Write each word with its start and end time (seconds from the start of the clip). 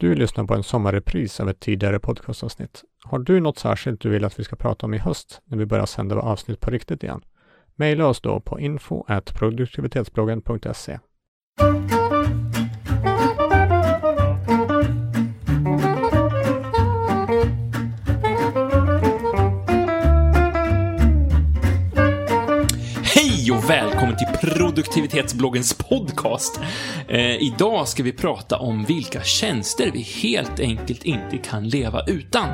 Du 0.00 0.14
lyssnar 0.14 0.44
på 0.44 0.54
en 0.54 0.62
sommarrepris 0.62 1.40
av 1.40 1.48
ett 1.48 1.60
tidigare 1.60 1.98
podcastavsnitt. 1.98 2.82
Har 3.04 3.18
du 3.18 3.40
något 3.40 3.58
särskilt 3.58 4.00
du 4.00 4.08
vill 4.10 4.24
att 4.24 4.38
vi 4.38 4.44
ska 4.44 4.56
prata 4.56 4.86
om 4.86 4.94
i 4.94 4.98
höst 4.98 5.40
när 5.44 5.58
vi 5.58 5.66
börjar 5.66 5.86
sända 5.86 6.16
avsnitt 6.16 6.60
på 6.60 6.70
riktigt 6.70 7.02
igen? 7.02 7.24
Maila 7.76 8.06
oss 8.06 8.20
då 8.20 8.40
på 8.40 8.60
info 8.60 9.04
produktivitetsbloggen.se. 9.34 10.98
produktivitetsbloggens 24.40 25.74
podcast. 25.74 26.60
Eh, 27.08 27.42
idag 27.42 27.88
ska 27.88 28.02
vi 28.02 28.12
prata 28.12 28.58
om 28.58 28.84
vilka 28.84 29.22
tjänster 29.22 29.90
vi 29.92 30.00
helt 30.00 30.60
enkelt 30.60 31.04
inte 31.04 31.38
kan 31.38 31.68
leva 31.68 32.04
utan. 32.06 32.48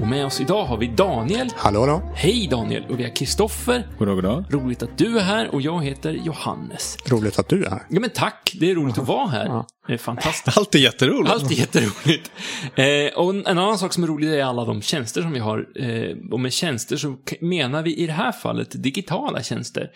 Och 0.00 0.08
med 0.08 0.26
oss 0.26 0.40
idag 0.40 0.64
har 0.64 0.76
vi 0.76 0.86
Daniel. 0.86 1.50
Hallå, 1.56 1.80
hallå. 1.80 2.12
Hej 2.14 2.48
Daniel! 2.50 2.84
Och 2.90 2.98
vi 2.98 3.02
har 3.02 3.16
Kristoffer. 3.16 3.88
Goddag, 3.98 4.14
goddag. 4.14 4.44
Roligt 4.50 4.82
att 4.82 4.98
du 4.98 5.18
är 5.18 5.22
här 5.22 5.54
och 5.54 5.62
jag 5.62 5.84
heter 5.84 6.12
Johannes. 6.12 6.96
Roligt 7.06 7.38
att 7.38 7.48
du 7.48 7.64
är 7.64 7.70
här. 7.70 7.82
Ja 7.88 8.00
men 8.00 8.10
tack, 8.10 8.56
det 8.60 8.70
är 8.70 8.74
roligt 8.74 8.98
att 8.98 9.08
vara 9.08 9.26
här. 9.26 9.46
Ja. 9.46 9.66
Det 9.86 9.92
är 9.92 9.98
fantastiskt. 9.98 10.58
Allt 10.58 10.74
är 10.74 10.78
jätteroligt. 10.78 11.32
Allt 11.32 11.50
är 11.50 11.54
jätteroligt. 11.54 12.30
Eh, 12.74 13.18
och 13.18 13.34
en 13.34 13.46
annan 13.46 13.78
sak 13.78 13.92
som 13.92 14.02
är 14.02 14.08
rolig 14.08 14.34
är 14.34 14.44
alla 14.44 14.64
de 14.64 14.82
tjänster 14.82 15.22
som 15.22 15.32
vi 15.32 15.38
har. 15.38 15.68
Eh, 15.76 16.16
och 16.30 16.40
med 16.40 16.52
tjänster 16.52 16.96
så 16.96 17.16
menar 17.40 17.82
vi 17.82 17.96
i 17.96 18.06
det 18.06 18.12
här 18.12 18.32
fallet 18.32 18.82
digitala 18.82 19.42
tjänster. 19.42 19.90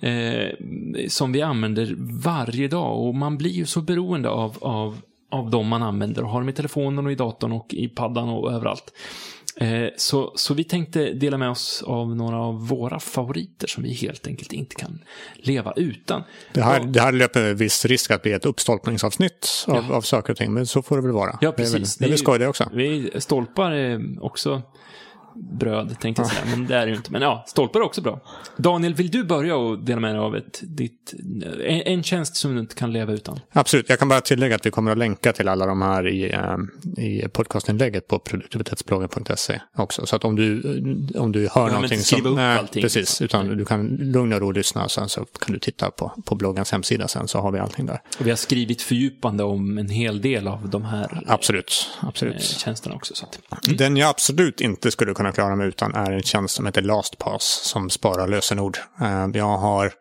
Eh, 0.00 0.48
som 1.08 1.32
vi 1.32 1.42
använder 1.42 1.94
varje 2.22 2.68
dag. 2.68 3.06
Och 3.06 3.14
man 3.14 3.38
blir 3.38 3.50
ju 3.50 3.66
så 3.66 3.80
beroende 3.80 4.28
av, 4.28 4.58
av, 4.60 5.00
av 5.30 5.50
de 5.50 5.68
man 5.68 5.82
använder. 5.82 6.22
Och 6.22 6.30
har 6.30 6.40
dem 6.40 6.48
i 6.48 6.52
telefonen 6.52 7.06
och 7.06 7.12
i 7.12 7.14
datorn 7.14 7.52
och 7.52 7.74
i 7.74 7.88
paddan 7.88 8.28
och 8.28 8.52
överallt. 8.52 8.92
Eh, 9.56 9.88
så, 9.96 10.32
så 10.36 10.54
vi 10.54 10.64
tänkte 10.64 11.12
dela 11.12 11.38
med 11.38 11.50
oss 11.50 11.82
av 11.86 12.16
några 12.16 12.36
av 12.38 12.68
våra 12.68 13.00
favoriter 13.00 13.66
som 13.66 13.82
vi 13.82 13.92
helt 13.92 14.26
enkelt 14.26 14.52
inte 14.52 14.74
kan 14.76 14.98
leva 15.34 15.72
utan. 15.76 16.22
Det 16.52 16.62
här, 16.62 16.80
Ja. 16.80 16.84
det 16.86 17.00
här 17.00 17.12
löper 17.12 17.54
viss 17.54 17.84
risk 17.84 18.10
att 18.10 18.22
bli 18.22 18.32
ett 18.32 18.46
uppstolpningsavsnitt 18.46 19.64
av, 19.66 19.92
av 19.92 20.00
saker 20.02 20.32
och 20.32 20.36
ting, 20.36 20.52
men 20.52 20.66
så 20.66 20.82
får 20.82 20.96
det 20.96 21.02
väl 21.02 21.12
vara. 21.12 21.38
Ja, 21.40 21.52
Det 21.56 21.62
är 21.62 21.66
väl, 21.66 21.72
precis. 21.80 21.96
det 21.96 22.04
är 22.04 22.06
väl 22.08 22.12
ju- 22.18 22.18
skoj 22.24 22.38
det 22.38 22.46
också. 22.46 22.68
Vi, 22.72 23.10
stolpar 23.18 23.70
är 23.70 24.24
också 24.24 24.62
bröd, 25.34 25.96
tänkte 26.00 26.22
jag 26.22 26.30
säga. 26.30 26.42
Men 26.50 26.66
det 26.66 26.76
är 26.76 26.86
det 26.86 26.90
ju 26.90 26.96
inte. 26.96 27.12
Men 27.12 27.22
ja, 27.22 27.44
stolpar 27.46 27.80
är 27.80 27.84
också 27.84 28.00
bra. 28.00 28.20
Daniel, 28.56 28.94
vill 28.94 29.10
du 29.10 29.24
börja 29.24 29.56
och 29.56 29.78
dela 29.78 30.00
med 30.00 30.14
dig 30.14 30.18
av 30.18 30.36
ett, 30.36 30.60
ditt, 30.62 31.14
en, 31.64 31.80
en 31.80 32.02
tjänst 32.02 32.36
som 32.36 32.54
du 32.54 32.60
inte 32.60 32.74
kan 32.74 32.92
leva 32.92 33.12
utan? 33.12 33.40
Absolut, 33.52 33.88
jag 33.88 33.98
kan 33.98 34.08
bara 34.08 34.20
tillägga 34.20 34.54
att 34.54 34.66
vi 34.66 34.70
kommer 34.70 34.92
att 34.92 34.98
länka 34.98 35.32
till 35.32 35.48
alla 35.48 35.66
de 35.66 35.82
här 35.82 36.08
i, 36.08 36.32
eh, 36.32 37.04
i 37.04 37.28
podcastinlägget 37.28 38.08
på 38.08 38.18
produktivitetsbloggen.se 38.18 39.60
också. 39.76 40.06
Så 40.06 40.16
att 40.16 40.24
om 40.24 40.36
du, 40.36 40.60
om 41.18 41.32
du 41.32 41.48
hör 41.52 41.62
inte 41.62 41.74
någonting 41.74 41.98
som... 41.98 42.26
upp 42.26 42.36
Nej, 42.36 42.58
allting, 42.58 42.82
precis. 42.82 43.20
liksom. 43.20 43.24
Utan 43.24 43.58
du 43.58 43.64
kan 43.64 43.86
lugna 43.86 44.36
och 44.36 44.54
lyssna 44.54 44.84
och 44.84 44.90
sen 44.90 45.08
så 45.08 45.24
kan 45.24 45.52
du 45.52 45.58
titta 45.58 45.90
på, 45.90 46.12
på 46.24 46.34
bloggens 46.34 46.72
hemsida 46.72 47.08
sen 47.08 47.28
så 47.28 47.38
har 47.38 47.52
vi 47.52 47.58
allting 47.58 47.86
där. 47.86 48.00
Och 48.18 48.26
vi 48.26 48.30
har 48.30 48.36
skrivit 48.36 48.82
fördjupande 48.82 49.44
om 49.44 49.78
en 49.78 49.88
hel 49.88 50.20
del 50.20 50.48
av 50.48 50.68
de 50.68 50.84
här 50.84 51.22
Absolut, 51.26 51.90
eh, 52.02 52.08
absolut. 52.08 52.42
tjänsterna 52.42 52.94
också. 52.94 53.14
Så 53.14 53.26
att, 53.26 53.38
Den 53.78 53.96
jag 53.96 54.08
absolut 54.08 54.60
inte 54.60 54.90
skulle 54.90 55.14
kunna 55.14 55.23
klara 55.32 55.56
mig 55.56 55.68
utan 55.68 55.94
är 55.94 56.12
en 56.12 56.22
tjänst 56.22 56.54
som 56.54 56.66
heter 56.66 56.82
LastPass 56.82 57.44
som 57.44 57.90
sparar 57.90 58.28
lösenord. 58.28 58.78
Eh, 59.00 59.26
jag 59.34 59.58
har 59.58 59.92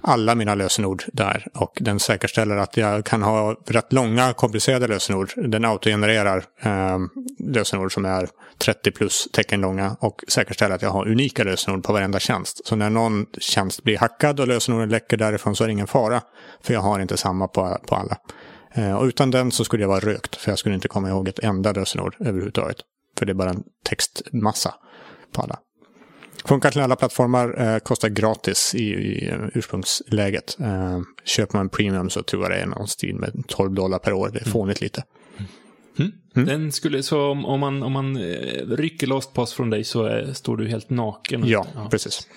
alla 0.00 0.34
mina 0.34 0.54
lösenord 0.54 1.04
där 1.12 1.46
och 1.54 1.78
den 1.80 2.00
säkerställer 2.00 2.56
att 2.56 2.76
jag 2.76 3.04
kan 3.04 3.22
ha 3.22 3.56
rätt 3.66 3.92
långa 3.92 4.32
komplicerade 4.32 4.88
lösenord. 4.88 5.32
Den 5.36 5.64
autogenererar 5.64 6.44
ehm, 6.60 7.08
lösenord 7.38 7.94
som 7.94 8.04
är 8.04 8.28
30 8.58 8.90
plus 8.90 9.28
tecken 9.32 9.60
långa 9.60 9.96
och 10.00 10.24
säkerställer 10.28 10.74
att 10.74 10.82
jag 10.82 10.90
har 10.90 11.08
unika 11.08 11.44
lösenord 11.44 11.84
på 11.84 11.92
varenda 11.92 12.20
tjänst. 12.20 12.66
Så 12.66 12.76
när 12.76 12.90
någon 12.90 13.26
tjänst 13.38 13.82
blir 13.82 13.98
hackad 13.98 14.40
och 14.40 14.48
lösenorden 14.48 14.88
läcker 14.88 15.16
därifrån 15.16 15.56
så 15.56 15.64
är 15.64 15.68
det 15.68 15.72
ingen 15.72 15.86
fara. 15.86 16.20
För 16.62 16.74
jag 16.74 16.80
har 16.80 17.00
inte 17.00 17.16
samma 17.16 17.48
på, 17.48 17.78
på 17.86 17.94
alla. 17.94 18.16
Eh, 18.74 18.96
och 18.96 19.04
utan 19.04 19.30
den 19.30 19.50
så 19.50 19.64
skulle 19.64 19.82
jag 19.82 19.88
vara 19.88 20.00
rökt, 20.00 20.36
för 20.36 20.50
jag 20.50 20.58
skulle 20.58 20.74
inte 20.74 20.88
komma 20.88 21.08
ihåg 21.08 21.28
ett 21.28 21.38
enda 21.38 21.72
lösenord 21.72 22.16
överhuvudtaget. 22.20 22.76
För 23.20 23.26
det 23.26 23.32
är 23.32 23.34
bara 23.34 23.50
en 23.50 23.62
textmassa 23.84 24.74
på 25.32 25.42
alla. 25.42 25.58
Funkar 26.44 26.70
till 26.70 26.80
alla 26.80 26.96
plattformar, 26.96 27.60
eh, 27.60 27.78
kostar 27.78 28.08
gratis 28.08 28.74
i, 28.74 28.84
i 28.84 29.28
eh, 29.28 29.38
ursprungsläget. 29.54 30.56
Eh, 30.60 31.00
köper 31.24 31.58
man 31.58 31.68
premium 31.68 32.10
så 32.10 32.22
tror 32.22 32.42
jag 32.42 32.50
det 32.50 32.56
är 32.56 32.66
någon 32.66 32.88
stil 32.88 33.16
med 33.16 33.44
12 33.48 33.74
dollar 33.74 33.98
per 33.98 34.12
år. 34.12 34.30
Det 34.32 34.40
är 34.40 34.44
fånigt 34.44 34.80
lite. 34.80 35.04
Den 36.34 36.72
skulle, 36.72 37.02
så 37.02 37.30
om, 37.30 37.44
om 37.44 37.60
man, 37.60 37.82
om 37.82 37.92
man 37.92 38.16
eh, 38.16 38.66
rycker 38.66 39.06
LastPass 39.06 39.52
från 39.52 39.70
dig 39.70 39.84
så 39.84 40.08
eh, 40.08 40.32
står 40.32 40.56
du 40.56 40.68
helt 40.68 40.90
naken. 40.90 41.48
Ja, 41.48 41.66
precis. 41.90 42.28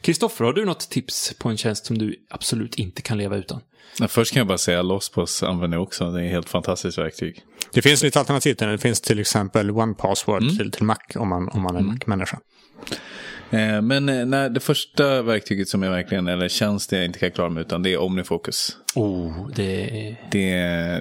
Kristoffer, 0.00 0.44
har 0.44 0.52
du 0.52 0.64
något 0.64 0.90
tips 0.90 1.34
på 1.38 1.48
en 1.48 1.56
tjänst 1.56 1.86
som 1.86 1.98
du 1.98 2.16
absolut 2.30 2.74
inte 2.74 3.02
kan 3.02 3.18
leva 3.18 3.36
utan? 3.36 3.60
Ja, 3.98 4.08
först 4.08 4.32
kan 4.32 4.40
jag 4.40 4.46
bara 4.46 4.58
säga 4.58 4.82
Lostpass 4.82 5.42
använder 5.42 5.76
jag 5.76 5.82
också. 5.82 6.10
Det 6.10 6.20
är 6.20 6.24
ett 6.24 6.30
helt 6.30 6.48
fantastiskt 6.48 6.98
verktyg. 6.98 7.42
Det 7.72 7.82
finns 7.82 8.02
lite 8.02 8.18
alternativ 8.18 8.54
till 8.54 8.66
det. 8.66 8.72
Det 8.72 8.78
finns 8.78 9.00
till 9.00 9.18
exempel 9.20 9.70
One 9.70 9.94
Password 9.94 10.58
till, 10.58 10.70
till 10.70 10.84
Mac 10.84 10.96
om 11.14 11.28
man, 11.28 11.48
om 11.48 11.62
man 11.62 11.76
är 11.76 11.80
Mac-människa. 11.80 12.38
Eh, 13.50 13.82
Men 13.82 14.08
eh, 14.08 14.26
nej, 14.26 14.50
det 14.50 14.60
första 14.60 15.22
verktyget 15.22 15.68
som 15.68 15.82
jag 15.82 15.90
verkligen, 15.90 16.28
eller 16.28 16.48
tjänst 16.48 16.92
jag 16.92 17.04
inte 17.04 17.18
kan 17.18 17.30
klara 17.30 17.48
mig 17.48 17.60
utan, 17.60 17.82
det 17.82 17.92
är 17.92 18.00
Omnifocus. 18.00 18.76
Oh, 18.94 19.48
det. 19.54 20.16
Det, 20.30 20.50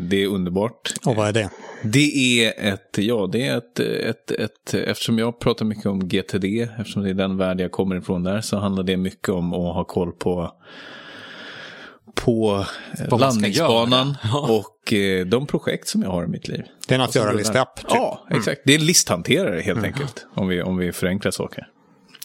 det 0.02 0.24
är 0.24 0.28
underbart. 0.28 0.94
Och 1.06 1.16
vad 1.16 1.28
är 1.28 1.34
det? 1.34 1.50
Det 1.84 2.44
är 2.46 2.74
ett, 2.74 2.98
ja 2.98 3.30
det 3.32 3.48
är 3.48 3.58
ett, 3.58 3.80
ett, 3.80 4.32
ett, 4.32 4.74
eftersom 4.74 5.20
jag 5.20 5.40
pratar 5.40 5.66
mycket 5.66 5.86
om 5.86 6.08
GTD, 6.08 6.46
eftersom 6.80 7.04
det 7.04 7.10
är 7.10 7.14
den 7.14 7.38
värld 7.38 7.62
jag 7.62 7.72
kommer 7.72 7.96
ifrån 7.96 8.24
där, 8.24 8.42
så 8.42 8.58
handlar 8.58 8.84
det 8.84 8.98
mycket 8.98 9.30
om 9.30 9.54
att 9.54 9.76
ha 9.76 9.84
koll 9.84 10.12
på 10.12 10.52
på 12.16 12.66
eh, 13.00 13.00
man 13.00 13.08
ska 13.08 13.18
landningsbanan. 13.18 14.18
Ja. 14.24 14.64
och 14.64 14.94
eh, 14.94 15.26
de 15.26 15.48
projekt 15.48 15.88
som 15.88 16.02
jag 16.02 16.10
har 16.10 16.24
i 16.24 16.28
mitt 16.28 16.48
liv. 16.48 16.64
Det 16.88 16.94
är 16.94 17.00
en 17.00 17.06
att 17.06 17.12
som 17.12 17.20
göra 17.20 17.30
rullar. 17.30 17.40
lista 17.40 17.62
app. 17.62 17.76
Typ. 17.76 17.88
Ja, 17.90 18.28
exakt. 18.32 18.62
Det 18.66 18.74
är 18.76 18.80
en 18.80 18.86
listhanterare 18.86 19.62
helt 19.62 19.84
enkelt. 19.84 20.26
Om 20.36 20.48
vi, 20.48 20.62
om 20.62 20.78
vi 20.78 20.92
förenklar 20.92 21.32
saker. 21.32 21.68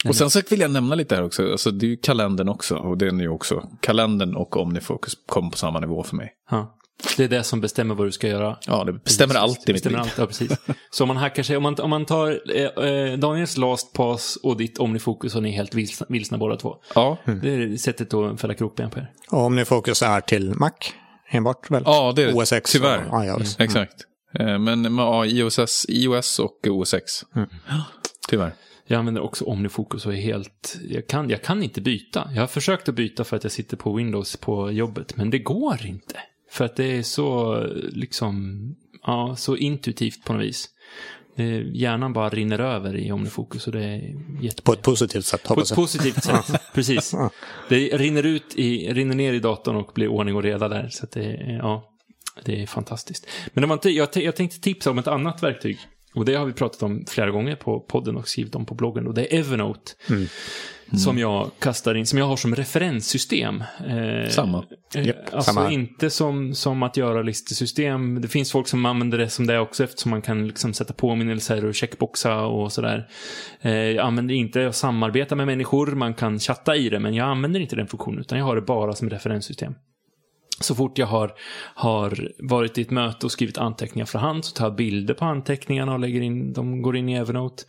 Och 0.08 0.16
sen 0.16 0.30
så 0.30 0.40
vill 0.50 0.60
jag 0.60 0.70
nämna 0.70 0.94
lite 0.94 1.14
här 1.14 1.24
också. 1.24 1.50
Alltså, 1.52 1.70
det 1.70 1.86
är 1.86 1.88
ju 1.88 1.96
kalendern 1.96 2.48
också. 2.48 2.76
Och 2.76 2.98
den 2.98 3.18
är 3.20 3.24
ju 3.24 3.30
också. 3.30 3.68
Kalendern 3.80 4.36
och 4.36 4.56
Omnifocus 4.56 5.14
kommer 5.26 5.50
på 5.50 5.56
samma 5.56 5.80
nivå 5.80 6.02
för 6.02 6.16
mig. 6.16 6.32
Ja. 6.50 6.76
Det 7.16 7.24
är 7.24 7.28
det 7.28 7.42
som 7.42 7.60
bestämmer 7.60 7.94
vad 7.94 8.06
du 8.06 8.12
ska 8.12 8.28
göra. 8.28 8.56
Ja, 8.66 8.84
det 8.84 8.92
bestämmer 8.92 9.34
allt 9.34 9.56
i 9.58 9.72
mitt 9.72 9.74
bestämmer 9.74 9.98
liv. 9.98 10.02
allt, 10.02 10.18
ja, 10.18 10.26
precis. 10.26 10.52
Så 10.90 11.04
om 11.04 11.08
man 11.08 11.16
hackar 11.16 11.42
sig, 11.42 11.56
om 11.56 11.62
man, 11.62 11.74
om 11.80 11.90
man 11.90 12.04
tar 12.04 12.40
eh, 12.54 12.88
eh, 12.88 13.18
Daniels 13.18 13.56
LastPass 13.56 14.38
och 14.42 14.56
ditt 14.56 14.78
Omnifokus 14.78 15.34
och 15.34 15.42
ni 15.42 15.48
är 15.48 15.52
helt 15.52 15.74
vilsna, 15.74 16.06
vilsna 16.08 16.38
båda 16.38 16.56
två. 16.56 16.76
Ja. 16.94 17.18
Det 17.42 17.48
är 17.54 17.76
sättet 17.76 18.14
att 18.14 18.40
fälla 18.40 18.54
krokben 18.54 18.90
på 18.90 18.98
er. 18.98 19.10
Och 19.30 19.38
Omnifokus 19.44 20.02
är 20.02 20.20
till 20.20 20.54
Mac 20.54 20.70
enbart 21.30 21.70
väl? 21.70 21.82
ja, 21.86 22.12
det 22.16 22.22
är 22.22 22.26
det. 22.26 22.32
OS 22.34 22.52
X 22.52 22.72
Tyvärr. 22.72 23.04
och 23.12 23.24
iOS. 23.24 23.60
Exakt. 23.60 23.94
Eh, 24.38 24.58
Men 24.58 24.82
men, 24.82 24.98
ja, 24.98 25.26
iOS, 25.26 25.86
iOS 25.88 26.38
och 26.38 26.66
OS 26.68 26.94
X. 26.94 27.12
Tyvärr. 28.28 28.52
Jag 28.86 28.98
använder 28.98 29.22
också 29.22 29.44
Omnifokus 29.44 30.06
och 30.06 30.12
är 30.12 30.16
helt... 30.16 30.78
Jag 30.88 31.06
kan, 31.06 31.30
jag 31.30 31.42
kan 31.42 31.62
inte 31.62 31.80
byta. 31.80 32.30
Jag 32.34 32.42
har 32.42 32.46
försökt 32.46 32.88
att 32.88 32.94
byta 32.94 33.24
för 33.24 33.36
att 33.36 33.44
jag 33.44 33.52
sitter 33.52 33.76
på 33.76 33.94
Windows 33.94 34.36
på 34.36 34.70
jobbet, 34.70 35.16
men 35.16 35.30
det 35.30 35.38
går 35.38 35.86
inte. 35.86 36.16
För 36.50 36.64
att 36.64 36.76
det 36.76 36.98
är 36.98 37.02
så, 37.02 37.60
liksom, 37.92 38.60
ja, 39.02 39.36
så 39.36 39.56
intuitivt 39.56 40.24
på 40.24 40.32
något 40.32 40.42
vis. 40.42 40.70
Hjärnan 41.72 42.12
bara 42.12 42.28
rinner 42.28 42.58
över 42.58 42.96
i 42.96 43.12
Omnifokus 43.12 43.66
och 43.66 43.72
det 43.72 43.84
är 43.84 44.14
jätte... 44.42 44.62
På 44.62 44.72
ett 44.72 44.82
positivt 44.82 45.24
sätt 45.24 45.42
På 45.42 45.60
ett 45.60 45.70
jag. 45.70 45.76
positivt 45.76 46.24
sätt, 46.24 46.62
precis. 46.74 47.14
Det 47.68 47.96
rinner, 47.96 48.26
ut 48.26 48.54
i, 48.54 48.92
rinner 48.92 49.14
ner 49.14 49.32
i 49.32 49.38
datorn 49.38 49.76
och 49.76 49.90
blir 49.94 50.08
ordning 50.08 50.36
och 50.36 50.42
reda 50.42 50.68
där. 50.68 50.88
Så 50.88 51.06
det, 51.12 51.58
ja, 51.62 51.90
det 52.44 52.62
är 52.62 52.66
fantastiskt. 52.66 53.26
Men 53.52 53.62
det 53.62 53.66
var 53.66 53.74
inte, 53.74 53.90
jag, 53.90 54.08
jag 54.14 54.36
tänkte 54.36 54.60
tipsa 54.60 54.90
om 54.90 54.98
ett 54.98 55.06
annat 55.06 55.42
verktyg. 55.42 55.78
Och 56.14 56.24
det 56.24 56.34
har 56.34 56.46
vi 56.46 56.52
pratat 56.52 56.82
om 56.82 57.04
flera 57.08 57.30
gånger 57.30 57.56
på 57.56 57.80
podden 57.80 58.16
och 58.16 58.28
skrivit 58.28 58.54
om 58.54 58.66
på 58.66 58.74
bloggen. 58.74 59.06
Och 59.06 59.14
det 59.14 59.34
är 59.34 59.38
Evernote. 59.38 59.92
Som 60.98 61.18
jag 61.18 61.50
kastar 61.58 61.94
in, 61.94 62.06
som 62.06 62.18
jag 62.18 62.26
har 62.26 62.36
som 62.36 62.54
referenssystem. 62.54 63.64
Eh, 63.86 64.28
Samma. 64.28 64.64
eh, 64.94 65.06
Japp, 65.06 65.16
alltså 65.34 65.52
samma 65.52 65.72
inte 65.72 66.10
som, 66.10 66.54
som 66.54 66.82
att 66.82 66.96
göra 66.96 67.22
listesystem. 67.22 68.20
Det 68.20 68.28
finns 68.28 68.52
folk 68.52 68.68
som 68.68 68.86
använder 68.86 69.18
det 69.18 69.28
som 69.28 69.46
det 69.46 69.58
också 69.58 69.84
eftersom 69.84 70.10
man 70.10 70.22
kan 70.22 70.46
liksom 70.48 70.74
sätta 70.74 70.92
påminnelser 70.92 71.64
och 71.64 71.74
checkboxa 71.74 72.46
och 72.46 72.72
sådär. 72.72 73.08
Eh, 73.60 73.72
jag 73.72 74.06
använder 74.06 74.34
inte 74.34 74.66
att 74.66 74.76
samarbeta 74.76 75.36
med 75.36 75.46
människor, 75.46 75.86
man 75.86 76.14
kan 76.14 76.38
chatta 76.38 76.76
i 76.76 76.88
det, 76.88 77.00
men 77.00 77.14
jag 77.14 77.26
använder 77.28 77.60
inte 77.60 77.76
den 77.76 77.86
funktionen 77.86 78.20
utan 78.20 78.38
jag 78.38 78.44
har 78.44 78.56
det 78.56 78.62
bara 78.62 78.92
som 78.92 79.10
referenssystem. 79.10 79.74
Så 80.60 80.74
fort 80.74 80.98
jag 80.98 81.06
har, 81.06 81.32
har 81.74 82.30
varit 82.38 82.78
i 82.78 82.82
ett 82.82 82.90
möte 82.90 83.26
och 83.26 83.32
skrivit 83.32 83.58
anteckningar 83.58 84.06
för 84.06 84.18
hand 84.18 84.44
så 84.44 84.52
tar 84.52 84.64
jag 84.64 84.74
bilder 84.74 85.14
på 85.14 85.24
anteckningarna 85.24 85.92
och 85.92 86.00
lägger 86.00 86.20
in, 86.20 86.52
de 86.52 86.82
går 86.82 86.96
in 86.96 87.08
i 87.08 87.14
Evernote. 87.14 87.64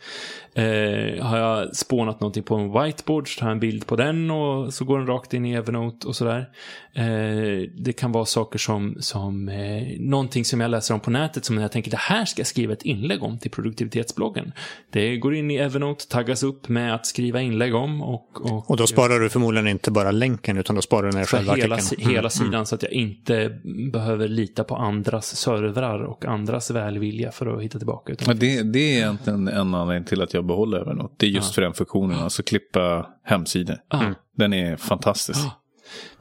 Eh, 0.54 1.24
har 1.24 1.38
jag 1.38 1.76
spånat 1.76 2.20
någonting 2.20 2.42
på 2.42 2.54
en 2.54 2.72
whiteboard 2.72 3.34
så 3.34 3.40
tar 3.40 3.46
jag 3.46 3.52
en 3.52 3.60
bild 3.60 3.86
på 3.86 3.96
den 3.96 4.30
och 4.30 4.74
så 4.74 4.84
går 4.84 4.98
den 4.98 5.06
rakt 5.06 5.34
in 5.34 5.46
i 5.46 5.52
Evernote 5.52 6.08
och 6.08 6.16
sådär. 6.16 6.48
Eh, 6.94 7.68
det 7.78 7.92
kan 7.92 8.12
vara 8.12 8.24
saker 8.24 8.58
som, 8.58 8.96
som 9.00 9.48
eh, 9.48 9.82
någonting 9.98 10.44
som 10.44 10.60
jag 10.60 10.70
läser 10.70 10.94
om 10.94 11.00
på 11.00 11.10
nätet 11.10 11.44
som 11.44 11.58
jag 11.58 11.72
tänker 11.72 11.90
det 11.90 11.96
här 11.96 12.24
ska 12.24 12.40
jag 12.40 12.46
skriva 12.46 12.72
ett 12.72 12.82
inlägg 12.82 13.22
om 13.22 13.38
till 13.38 13.50
produktivitetsbloggen. 13.50 14.52
Det 14.90 15.16
går 15.16 15.34
in 15.34 15.50
i 15.50 15.56
Evernote, 15.56 16.08
taggas 16.08 16.42
upp 16.42 16.68
med 16.68 16.94
att 16.94 17.06
skriva 17.06 17.40
inlägg 17.40 17.74
om 17.74 18.02
och... 18.02 18.26
Och, 18.34 18.70
och 18.70 18.76
då 18.76 18.86
sparar 18.86 19.20
du 19.20 19.28
förmodligen 19.28 19.68
inte 19.68 19.90
bara 19.90 20.10
länken 20.10 20.58
utan 20.58 20.76
då 20.76 20.82
sparar 20.82 21.10
du 21.10 21.18
ner 21.18 21.24
själva 21.24 21.54
hela, 21.54 21.74
artikeln. 21.76 22.10
hela 22.10 22.18
mm. 22.18 22.30
sidan 22.30 22.66
så 22.66 22.75
att 22.76 22.82
jag 22.82 22.92
inte 22.92 23.60
behöver 23.92 24.28
lita 24.28 24.64
på 24.64 24.76
andras 24.76 25.36
servrar 25.36 26.02
och 26.02 26.24
andras 26.24 26.70
välvilja 26.70 27.32
för 27.32 27.46
att 27.56 27.62
hitta 27.62 27.78
tillbaka. 27.78 28.12
Utan... 28.12 28.28
Ja, 28.28 28.34
det, 28.34 28.62
det 28.62 28.78
är 28.78 28.96
egentligen 28.96 29.48
en 29.48 29.74
anledning 29.74 30.04
till 30.04 30.22
att 30.22 30.34
jag 30.34 30.46
behåller 30.46 30.80
Evernote. 30.80 31.14
Det 31.16 31.26
är 31.26 31.30
just 31.30 31.48
ja. 31.48 31.54
för 31.54 31.62
den 31.62 31.74
funktionen, 31.74 32.18
alltså 32.18 32.42
klippa 32.42 33.08
hemsidor. 33.24 33.76
Mm. 33.94 34.14
Den 34.36 34.52
är 34.52 34.76
fantastisk. 34.76 35.40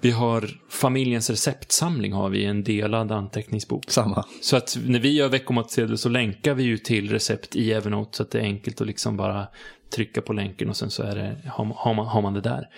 Vi 0.02 0.12
har 0.12 0.50
familjens 0.70 1.30
receptsamling 1.30 2.14
har 2.14 2.30
vi 2.30 2.46
en 2.46 2.64
delad 2.64 3.12
anteckningsbok. 3.12 3.92
Samma. 3.92 4.26
Så 4.42 4.58
att 4.58 4.78
när 4.86 5.00
vi 5.00 5.14
gör 5.14 5.30
veckomatsedel 5.30 5.98
så 5.98 6.10
länkar 6.10 6.54
vi 6.54 6.64
ju 6.64 6.78
till 6.78 7.10
recept 7.10 7.56
i 7.56 7.74
Evernote 7.74 8.18
så 8.18 8.24
att 8.24 8.32
det 8.32 8.40
är 8.40 8.44
enkelt 8.44 8.82
att 8.82 8.88
liksom 8.88 9.18
bara 9.18 9.48
trycka 9.96 10.22
på 10.22 10.34
länken 10.34 10.70
och 10.70 10.78
sen 10.78 10.92
så 10.92 11.04
är 11.04 11.16
det, 11.16 11.50
har, 11.50 11.94
man, 11.94 12.08
har 12.08 12.22
man 12.22 12.34
det 12.34 12.42
där. 12.42 12.70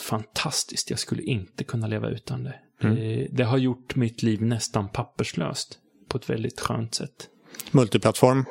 Fantastiskt, 0.00 0.90
jag 0.90 0.98
skulle 0.98 1.22
inte 1.22 1.64
kunna 1.64 1.86
leva 1.86 2.08
utan 2.08 2.44
det. 2.44 2.54
Mm. 2.82 2.96
det. 2.96 3.28
Det 3.30 3.44
har 3.44 3.58
gjort 3.58 3.96
mitt 3.96 4.22
liv 4.22 4.42
nästan 4.42 4.88
papperslöst 4.88 5.78
på 6.08 6.18
ett 6.18 6.30
väldigt 6.30 6.60
skönt 6.60 6.94
sätt. 6.94 7.28
Multiplattform. 7.70 8.44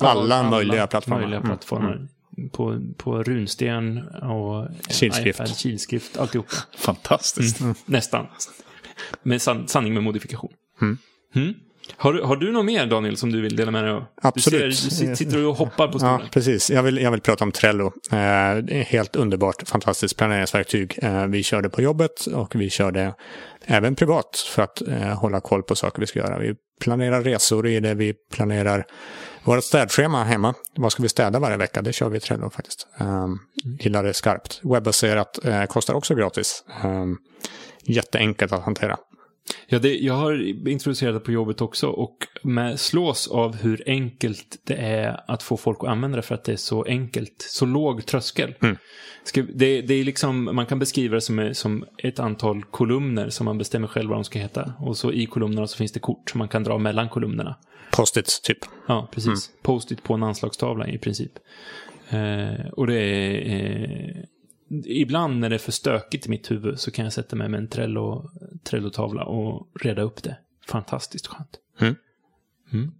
Alla, 0.00 0.20
alla 0.20 0.50
möjliga 0.50 0.86
plattformar. 0.86 1.20
Möjliga 1.20 1.38
mm. 1.38 1.48
plattformar. 1.48 1.92
Mm 1.92 2.08
på, 2.52 2.80
på 2.96 3.22
runsten 3.22 3.98
och 4.08 4.68
kilskrift. 4.88 5.40
iPad, 5.40 5.56
kilskrift, 5.56 6.16
alltihopa. 6.16 6.56
Fantastiskt. 6.76 7.60
Mm, 7.60 7.74
nästan. 7.86 8.26
Med 9.22 9.42
san, 9.42 9.68
sanning 9.68 9.94
med 9.94 10.02
modifikation. 10.02 10.52
Har, 11.96 12.12
du, 12.12 12.22
har 12.22 12.36
du 12.36 12.52
något 12.52 12.64
mer 12.64 12.86
Daniel 12.86 13.16
som 13.16 13.32
du 13.32 13.40
vill 13.40 13.56
dela 13.56 13.70
med 13.70 13.84
dig 13.84 13.92
av? 13.92 14.04
Absolut. 14.22 14.62
Du, 14.62 14.72
ser, 14.72 15.06
du 15.06 15.16
sitter 15.16 15.46
och 15.46 15.56
hoppar 15.56 15.88
på 15.88 15.98
stolen. 15.98 16.20
Ja, 16.20 16.28
precis. 16.32 16.70
Jag 16.70 16.82
vill, 16.82 16.98
jag 16.98 17.10
vill 17.10 17.20
prata 17.20 17.44
om 17.44 17.52
Trello. 17.52 17.92
Eh, 18.12 18.76
helt 18.84 19.16
underbart, 19.16 19.68
fantastiskt 19.68 20.16
planeringsverktyg. 20.16 20.98
Eh, 21.02 21.26
vi 21.26 21.42
kör 21.42 21.62
det 21.62 21.70
på 21.70 21.82
jobbet 21.82 22.26
och 22.26 22.54
vi 22.56 22.70
kör 22.70 22.92
det 22.92 23.14
även 23.64 23.94
privat 23.94 24.36
för 24.54 24.62
att 24.62 24.82
eh, 24.88 24.96
hålla 24.96 25.40
koll 25.40 25.62
på 25.62 25.76
saker 25.76 26.00
vi 26.00 26.06
ska 26.06 26.18
göra. 26.18 26.38
Vi 26.38 26.54
planerar 26.80 27.22
resor 27.22 27.66
i 27.66 27.80
det, 27.80 27.94
vi 27.94 28.14
planerar 28.32 28.84
vårt 29.44 29.64
städschema 29.64 30.24
hemma. 30.24 30.54
Vad 30.76 30.92
ska 30.92 31.02
vi 31.02 31.08
städa 31.08 31.38
varje 31.38 31.56
vecka? 31.56 31.82
Det 31.82 31.92
kör 31.92 32.08
vi 32.08 32.16
i 32.16 32.20
Trello 32.20 32.50
faktiskt. 32.50 32.86
Um, 33.00 33.38
gillar 33.80 34.04
det 34.04 34.14
skarpt. 34.14 34.60
Webbaserat 34.62 35.38
uh, 35.46 35.64
kostar 35.64 35.94
också 35.94 36.14
gratis. 36.14 36.64
Um, 36.84 37.18
jätteenkelt 37.84 38.52
att 38.52 38.62
hantera. 38.62 38.96
Ja, 39.66 39.78
det, 39.78 39.98
jag 39.98 40.14
har 40.14 40.68
introducerat 40.68 41.14
det 41.14 41.20
på 41.20 41.32
jobbet 41.32 41.60
också 41.60 41.86
och 41.86 42.16
med, 42.42 42.80
slås 42.80 43.28
av 43.28 43.56
hur 43.56 43.82
enkelt 43.86 44.60
det 44.64 44.74
är 44.74 45.20
att 45.30 45.42
få 45.42 45.56
folk 45.56 45.78
att 45.80 45.88
använda 45.88 46.16
det 46.16 46.22
för 46.22 46.34
att 46.34 46.44
det 46.44 46.52
är 46.52 46.56
så 46.56 46.82
enkelt. 46.84 47.34
Så 47.38 47.66
låg 47.66 48.06
tröskel. 48.06 48.54
Mm. 48.62 48.76
Det, 49.34 49.80
det, 49.80 49.94
är 49.94 50.04
liksom, 50.04 50.44
man 50.44 50.66
kan 50.66 50.78
beskriva 50.78 51.14
det 51.14 51.20
som, 51.20 51.50
som 51.54 51.84
ett 51.98 52.18
antal 52.18 52.62
kolumner 52.62 53.28
som 53.28 53.44
man 53.44 53.58
bestämmer 53.58 53.88
själv 53.88 54.08
vad 54.08 54.18
de 54.18 54.24
ska 54.24 54.38
heta. 54.38 54.72
Och 54.80 54.96
så 54.96 55.12
i 55.12 55.26
kolumnerna 55.26 55.66
så 55.66 55.76
finns 55.76 55.92
det 55.92 56.00
kort 56.00 56.30
som 56.30 56.38
man 56.38 56.48
kan 56.48 56.64
dra 56.64 56.78
mellan 56.78 57.08
kolumnerna. 57.08 57.56
Post-its 57.92 58.40
typ. 58.40 58.58
Ja, 58.88 59.08
precis. 59.12 59.48
Mm. 59.48 59.62
Post-it 59.62 60.02
på 60.02 60.14
en 60.14 60.22
anslagstavla 60.22 60.88
i 60.88 60.98
princip. 60.98 61.32
Eh, 62.08 62.66
och 62.72 62.86
det 62.86 62.94
är... 62.94 63.50
Eh, 63.54 64.24
ibland 64.84 65.40
när 65.40 65.50
det 65.50 65.56
är 65.56 65.58
för 65.58 65.72
stökigt 65.72 66.26
i 66.26 66.30
mitt 66.30 66.50
huvud 66.50 66.80
så 66.80 66.90
kan 66.90 67.04
jag 67.04 67.12
sätta 67.12 67.36
mig 67.36 67.48
med 67.48 67.60
en 67.60 67.68
Trello, 67.68 68.30
Trello-tavla 68.64 69.24
och 69.24 69.68
reda 69.80 70.02
upp 70.02 70.22
det. 70.22 70.36
Fantastiskt 70.68 71.26
skönt. 71.26 71.58
Mm. 71.80 71.94
Mm. 72.72 72.90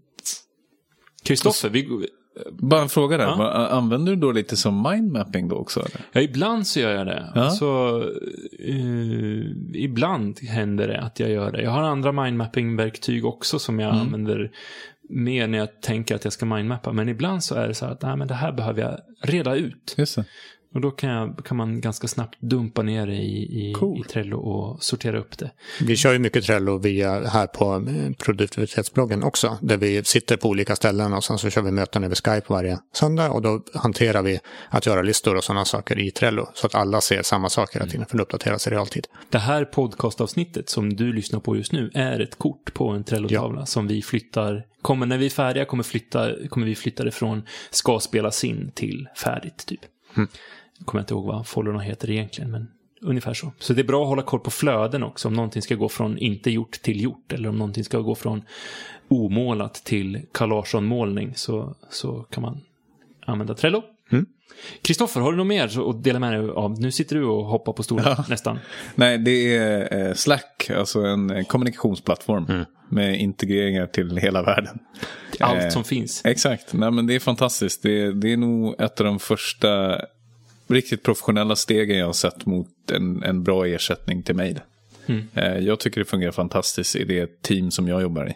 Kristoffer, 1.25 1.69
vi... 1.69 2.09
Bara 2.51 2.83
en 2.83 2.89
fråga 2.89 3.17
där. 3.17 3.25
Ja. 3.25 3.69
Använder 3.69 4.13
du 4.13 4.21
då 4.21 4.33
lite 4.33 4.57
som 4.57 4.91
mindmapping 4.91 5.49
då 5.49 5.57
också? 5.57 5.81
Eller? 5.81 6.01
Ja, 6.13 6.21
ibland 6.21 6.67
så 6.67 6.81
gör 6.81 6.95
jag 6.95 7.07
det. 7.07 7.33
Ja. 7.35 7.41
Alltså, 7.41 7.99
uh, 8.69 9.47
ibland 9.75 10.41
händer 10.41 10.89
det 10.89 11.01
att 11.01 11.21
jag 11.21 11.31
gör 11.31 11.53
det. 11.53 11.63
Jag 11.63 11.71
har 11.71 11.83
andra 11.83 12.13
mindmapping-verktyg 12.13 13.25
också 13.25 13.59
som 13.59 13.81
jag 13.81 13.91
mm. 13.91 14.01
använder 14.01 14.51
mer 15.09 15.47
när 15.47 15.59
jag 15.59 15.83
tänker 15.83 16.15
att 16.15 16.25
jag 16.25 16.33
ska 16.33 16.47
mindmappa. 16.47 16.93
Men 16.93 17.09
ibland 17.09 17.45
så 17.45 17.55
är 17.55 17.69
det 17.69 17.75
så 17.75 17.85
här 17.85 17.93
att 17.93 18.03
nej, 18.03 18.17
men 18.17 18.29
det 18.29 18.35
här 18.35 18.53
behöver 18.53 18.83
jag 18.83 19.01
reda 19.23 19.57
ut. 19.57 19.95
Och 20.75 20.81
då 20.81 20.91
kan, 20.91 21.11
jag, 21.11 21.45
kan 21.45 21.57
man 21.57 21.81
ganska 21.81 22.09
snabbt 22.09 22.41
dumpa 22.41 22.83
ner 22.83 23.07
det 23.07 23.15
i, 23.15 23.71
i, 23.71 23.73
cool. 23.73 24.01
i 24.01 24.03
Trello 24.03 24.39
och 24.39 24.83
sortera 24.83 25.19
upp 25.19 25.39
det. 25.39 25.51
Vi 25.81 25.97
kör 25.97 26.13
ju 26.13 26.19
mycket 26.19 26.45
Trello 26.45 26.79
via 26.79 27.29
här 27.29 27.47
på 27.47 27.75
eh, 27.75 28.13
produktivitetsbloggen 28.19 29.23
också. 29.23 29.59
Där 29.61 29.77
vi 29.77 30.05
sitter 30.05 30.37
på 30.37 30.49
olika 30.49 30.77
ställen 30.77 31.13
och 31.13 31.25
sen 31.25 31.39
så 31.39 31.51
kör 31.51 31.63
vi 31.63 31.71
möten 31.71 32.05
över 32.05 32.15
Skype 32.15 32.47
varje 32.49 32.79
söndag. 32.93 33.31
Och 33.31 33.43
då 33.43 33.63
hanterar 33.75 34.23
vi 34.23 34.41
att 34.69 34.87
göra 34.87 35.03
listor 35.03 35.37
och 35.37 35.45
sådana 35.45 35.65
saker 35.65 35.99
i 35.99 36.11
Trello. 36.11 36.49
Så 36.55 36.67
att 36.67 36.75
alla 36.75 37.01
ser 37.01 37.23
samma 37.23 37.49
saker 37.49 37.79
hela 37.79 37.91
tiden 37.91 38.07
för 38.07 38.17
det 38.17 38.23
uppdateras 38.23 38.67
i 38.67 38.71
realtid. 38.71 39.07
Det 39.31 39.39
här 39.39 39.65
podcastavsnittet 39.65 40.69
som 40.69 40.97
du 40.97 41.13
lyssnar 41.13 41.41
på 41.41 41.57
just 41.57 41.73
nu 41.73 41.91
är 41.95 42.21
ett 42.21 42.39
kort 42.39 42.75
på 42.75 42.89
en 42.89 43.05
Trello-tavla 43.05 43.61
ja. 43.61 43.67
som 43.67 43.87
vi 43.87 44.03
flyttar 44.03 44.67
Kommer, 44.83 45.07
när 45.07 45.19
vi 45.19 45.27
är 45.27 45.31
färdiga 45.31 45.65
kommer, 45.65 45.83
flytta, 45.83 46.31
kommer 46.49 46.67
vi 46.67 46.75
flytta 46.75 47.05
det 47.05 47.11
från 47.11 47.43
ska 47.71 48.01
spelas 48.01 48.45
in 48.45 48.71
till 48.75 49.09
färdigt 49.17 49.67
typ. 49.67 49.81
Mm 50.17 50.29
kommer 50.85 51.01
jag 51.01 51.03
inte 51.03 51.15
ihåg 51.15 51.27
vad 51.27 51.47
foldern 51.47 51.81
heter 51.81 52.11
egentligen, 52.11 52.51
men 52.51 52.69
ungefär 53.01 53.35
så. 53.35 53.53
Så 53.59 53.73
det 53.73 53.81
är 53.83 53.85
bra 53.85 54.03
att 54.03 54.09
hålla 54.09 54.23
koll 54.23 54.41
på 54.41 54.51
flöden 54.51 55.03
också, 55.03 55.29
om 55.29 55.35
någonting 55.35 55.63
ska 55.63 55.75
gå 55.75 55.89
från 55.89 56.19
inte 56.19 56.51
gjort 56.51 56.73
till 56.73 57.01
gjort, 57.01 57.33
eller 57.33 57.49
om 57.49 57.59
någonting 57.59 57.85
ska 57.85 57.99
gå 57.99 58.15
från 58.15 58.43
omålat 59.09 59.75
till 59.75 60.21
Carl 60.33 60.81
målning 60.81 61.33
så, 61.35 61.77
så 61.91 62.23
kan 62.31 62.43
man 62.43 62.61
använda 63.27 63.55
Trello. 63.55 63.83
Kristoffer, 64.83 65.21
mm. 65.21 65.25
har 65.25 65.33
du 65.33 65.39
något 65.39 65.47
mer 65.47 65.91
att 65.91 66.05
dela 66.05 66.19
med 66.19 66.33
dig 66.33 66.51
av? 66.51 66.81
Nu 66.81 66.93
sitter 66.93 67.17
du 67.17 67.25
och 67.25 67.45
hoppar 67.45 67.73
på 67.73 67.83
stolen 67.83 68.05
ja. 68.07 68.25
nästan. 68.29 68.59
Nej, 68.95 69.19
det 69.19 69.57
är 69.57 70.07
eh, 70.09 70.15
Slack, 70.15 70.71
alltså 70.77 71.01
en 71.01 71.45
kommunikationsplattform 71.45 72.47
mm. 72.49 72.65
med 72.91 73.21
integreringar 73.21 73.87
till 73.87 74.17
hela 74.17 74.43
världen. 74.43 74.79
Allt 75.41 75.63
eh, 75.63 75.69
som 75.69 75.85
finns. 75.85 76.23
Exakt, 76.25 76.73
Nej, 76.73 76.91
men 76.91 77.07
det 77.07 77.15
är 77.15 77.21
fantastiskt. 77.21 77.83
Det, 77.83 78.13
det 78.13 78.33
är 78.33 78.37
nog 78.37 78.81
ett 78.81 79.01
av 79.01 79.07
de 79.07 79.19
första 79.19 80.01
riktigt 80.67 81.03
professionella 81.03 81.57
stegen 81.57 81.99
jag 81.99 82.07
har 82.07 82.13
sett 82.13 82.47
mot 82.47 82.91
en, 82.93 83.23
en 83.23 83.43
bra 83.43 83.67
ersättning 83.67 84.23
till 84.23 84.35
mig. 84.35 84.57
Mm. 85.07 85.27
Eh, 85.35 85.59
jag 85.59 85.81
tycker 85.81 86.01
det 86.01 86.05
fungerar 86.05 86.33
fantastiskt 86.33 86.97
i 86.97 87.05
det 87.05 87.43
team 87.43 87.71
som 87.71 87.89
jag 87.89 88.03
jobbar 88.03 88.29
i. 88.29 88.35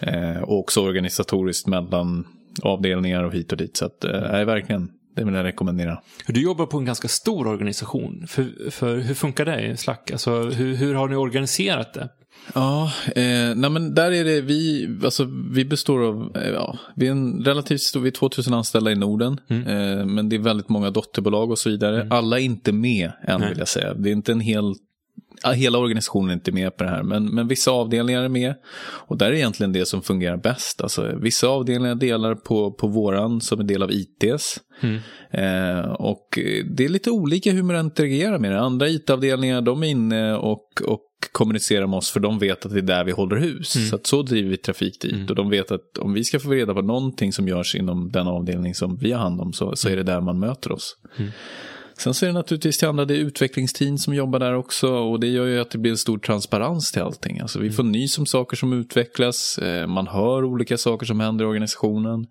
Eh, 0.00 0.42
och 0.42 0.58
också 0.58 0.82
organisatoriskt 0.82 1.66
mellan 1.66 2.26
avdelningar 2.62 3.24
och 3.24 3.34
hit 3.34 3.52
och 3.52 3.58
dit. 3.58 3.76
Så 3.76 3.84
att, 3.84 4.04
eh, 4.04 4.44
verkligen, 4.44 4.90
det 5.16 5.24
vill 5.24 5.34
jag 5.34 5.44
rekommendera. 5.44 6.02
Du 6.26 6.42
jobbar 6.42 6.66
på 6.66 6.78
en 6.78 6.84
ganska 6.84 7.08
stor 7.08 7.46
organisation. 7.46 8.26
För, 8.28 8.70
för 8.70 8.96
hur 8.96 9.14
funkar 9.14 9.44
det 9.44 9.66
i 9.66 9.76
Slack? 9.76 10.10
Alltså, 10.10 10.42
hur, 10.42 10.74
hur 10.74 10.94
har 10.94 11.08
ni 11.08 11.16
organiserat 11.16 11.94
det? 11.94 12.08
Ja, 12.54 12.92
eh, 13.06 13.54
nej 13.56 13.70
men 13.70 13.94
där 13.94 14.12
är 14.12 14.24
det 14.24 14.40
vi, 14.40 14.88
alltså 15.04 15.28
vi 15.52 15.64
består 15.64 16.02
av, 16.02 16.36
eh, 16.36 16.50
ja, 16.50 16.78
vi 16.96 17.06
är 17.06 17.10
en 17.10 17.44
relativt 17.44 17.80
stor, 17.80 18.00
vi 18.00 18.08
är 18.08 18.12
2000 18.12 18.54
anställda 18.54 18.90
i 18.90 18.94
Norden. 18.94 19.40
Mm. 19.48 19.66
Eh, 19.66 20.06
men 20.06 20.28
det 20.28 20.36
är 20.36 20.40
väldigt 20.40 20.68
många 20.68 20.90
dotterbolag 20.90 21.50
och 21.50 21.58
så 21.58 21.70
vidare. 21.70 21.96
Mm. 21.96 22.12
Alla 22.12 22.38
är 22.38 22.42
inte 22.42 22.72
med 22.72 23.12
än 23.22 23.40
nej. 23.40 23.48
vill 23.48 23.58
jag 23.58 23.68
säga. 23.68 23.94
Det 23.94 24.08
är 24.08 24.12
inte 24.12 24.32
en 24.32 24.40
hel, 24.40 24.74
hela 25.54 25.78
organisationen 25.78 26.30
är 26.30 26.34
inte 26.34 26.52
med 26.52 26.76
på 26.76 26.84
det 26.84 26.90
här. 26.90 27.02
Men, 27.02 27.26
men 27.26 27.48
vissa 27.48 27.70
avdelningar 27.70 28.22
är 28.22 28.28
med. 28.28 28.54
Och 28.82 29.18
där 29.18 29.26
är 29.26 29.32
egentligen 29.32 29.72
det 29.72 29.86
som 29.86 30.02
fungerar 30.02 30.36
bäst. 30.36 30.80
Alltså, 30.80 31.16
vissa 31.16 31.48
avdelningar 31.48 31.94
delar 31.94 32.34
på, 32.34 32.72
på 32.72 32.86
våran 32.86 33.40
som 33.40 33.60
är 33.60 33.64
del 33.64 33.82
av 33.82 33.90
ITS. 33.92 34.60
Mm. 34.80 34.98
Eh, 35.30 35.90
och 35.90 36.38
det 36.70 36.84
är 36.84 36.88
lite 36.88 37.10
olika 37.10 37.52
hur 37.52 37.62
man 37.62 37.76
interagerar 37.76 38.38
med 38.38 38.52
det. 38.52 38.60
Andra 38.60 38.88
IT-avdelningar 38.88 39.60
de 39.60 39.82
är 39.82 39.88
inne 39.88 40.34
och, 40.34 40.82
och 40.86 41.00
kommunicerar 41.32 41.86
med 41.86 41.96
oss 41.96 42.10
för 42.10 42.20
de 42.20 42.38
vet 42.38 42.66
att 42.66 42.72
det 42.72 42.78
är 42.78 42.82
där 42.82 43.04
vi 43.04 43.12
håller 43.12 43.36
hus. 43.36 43.76
Mm. 43.76 43.88
Så 43.88 43.96
att 43.96 44.06
så 44.06 44.22
driver 44.22 44.50
vi 44.50 44.56
trafik 44.56 45.00
dit. 45.00 45.12
Mm. 45.12 45.26
Och 45.26 45.34
de 45.34 45.50
vet 45.50 45.70
att 45.70 45.98
om 45.98 46.12
vi 46.12 46.24
ska 46.24 46.40
få 46.40 46.50
reda 46.50 46.74
på 46.74 46.82
någonting 46.82 47.32
som 47.32 47.48
görs 47.48 47.74
inom 47.74 48.10
den 48.12 48.26
avdelning 48.26 48.74
som 48.74 48.96
vi 48.96 49.12
har 49.12 49.20
hand 49.20 49.40
om 49.40 49.52
så, 49.52 49.76
så 49.76 49.88
är 49.88 49.96
det 49.96 50.02
där 50.02 50.20
man 50.20 50.38
möter 50.38 50.72
oss. 50.72 50.96
Mm. 51.16 51.30
Sen 52.00 52.14
så 52.14 52.26
är 52.26 52.28
det 52.28 52.32
naturligtvis 52.32 52.78
till 52.78 52.88
andra, 52.88 53.04
det 53.04 53.14
är 53.14 53.18
utvecklingsteam 53.18 53.98
som 53.98 54.14
jobbar 54.14 54.38
där 54.38 54.54
också 54.54 54.88
och 54.88 55.20
det 55.20 55.26
gör 55.26 55.46
ju 55.46 55.60
att 55.60 55.70
det 55.70 55.78
blir 55.78 55.90
en 55.90 55.98
stor 55.98 56.18
transparens 56.18 56.92
till 56.92 57.02
allting. 57.02 57.40
Alltså 57.40 57.58
vi 57.58 57.70
får 57.70 57.82
mm. 57.82 57.92
nys 57.92 58.18
om 58.18 58.26
saker 58.26 58.56
som 58.56 58.72
utvecklas, 58.72 59.58
eh, 59.58 59.86
man 59.86 60.06
hör 60.06 60.44
olika 60.44 60.78
saker 60.78 61.06
som 61.06 61.20
händer 61.20 61.44
i 61.44 61.48
organisationen. 61.48 62.26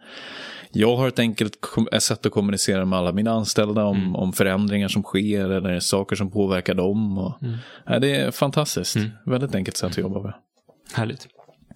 Jag 0.72 0.98
har 0.98 1.08
ett 1.08 1.20
enkelt 1.20 1.58
sätt 2.00 2.26
att 2.26 2.32
kommunicera 2.32 2.86
med 2.86 3.00
alla 3.00 3.12
mina 3.12 3.32
anställda 3.32 3.84
om, 3.86 3.98
Mm. 3.98 4.16
om 4.16 4.34
förändringar 4.34 4.88
som 4.88 5.04
sker 5.04 5.50
eller 5.50 5.80
saker 5.80 6.16
som 6.16 6.32
påverkar 6.32 6.74
dem. 6.74 7.18
Och, 7.18 7.44
Mm. 7.44 7.58
ja, 7.86 8.00
det 8.00 8.16
är 8.16 8.32
fantastiskt. 8.32 8.98
Väldigt 9.26 9.56
enkelt 9.56 9.78
sätt 9.78 9.92
att 9.92 9.98
jobba 9.98 10.22
med. 10.22 10.34
Härligt. 10.94 11.28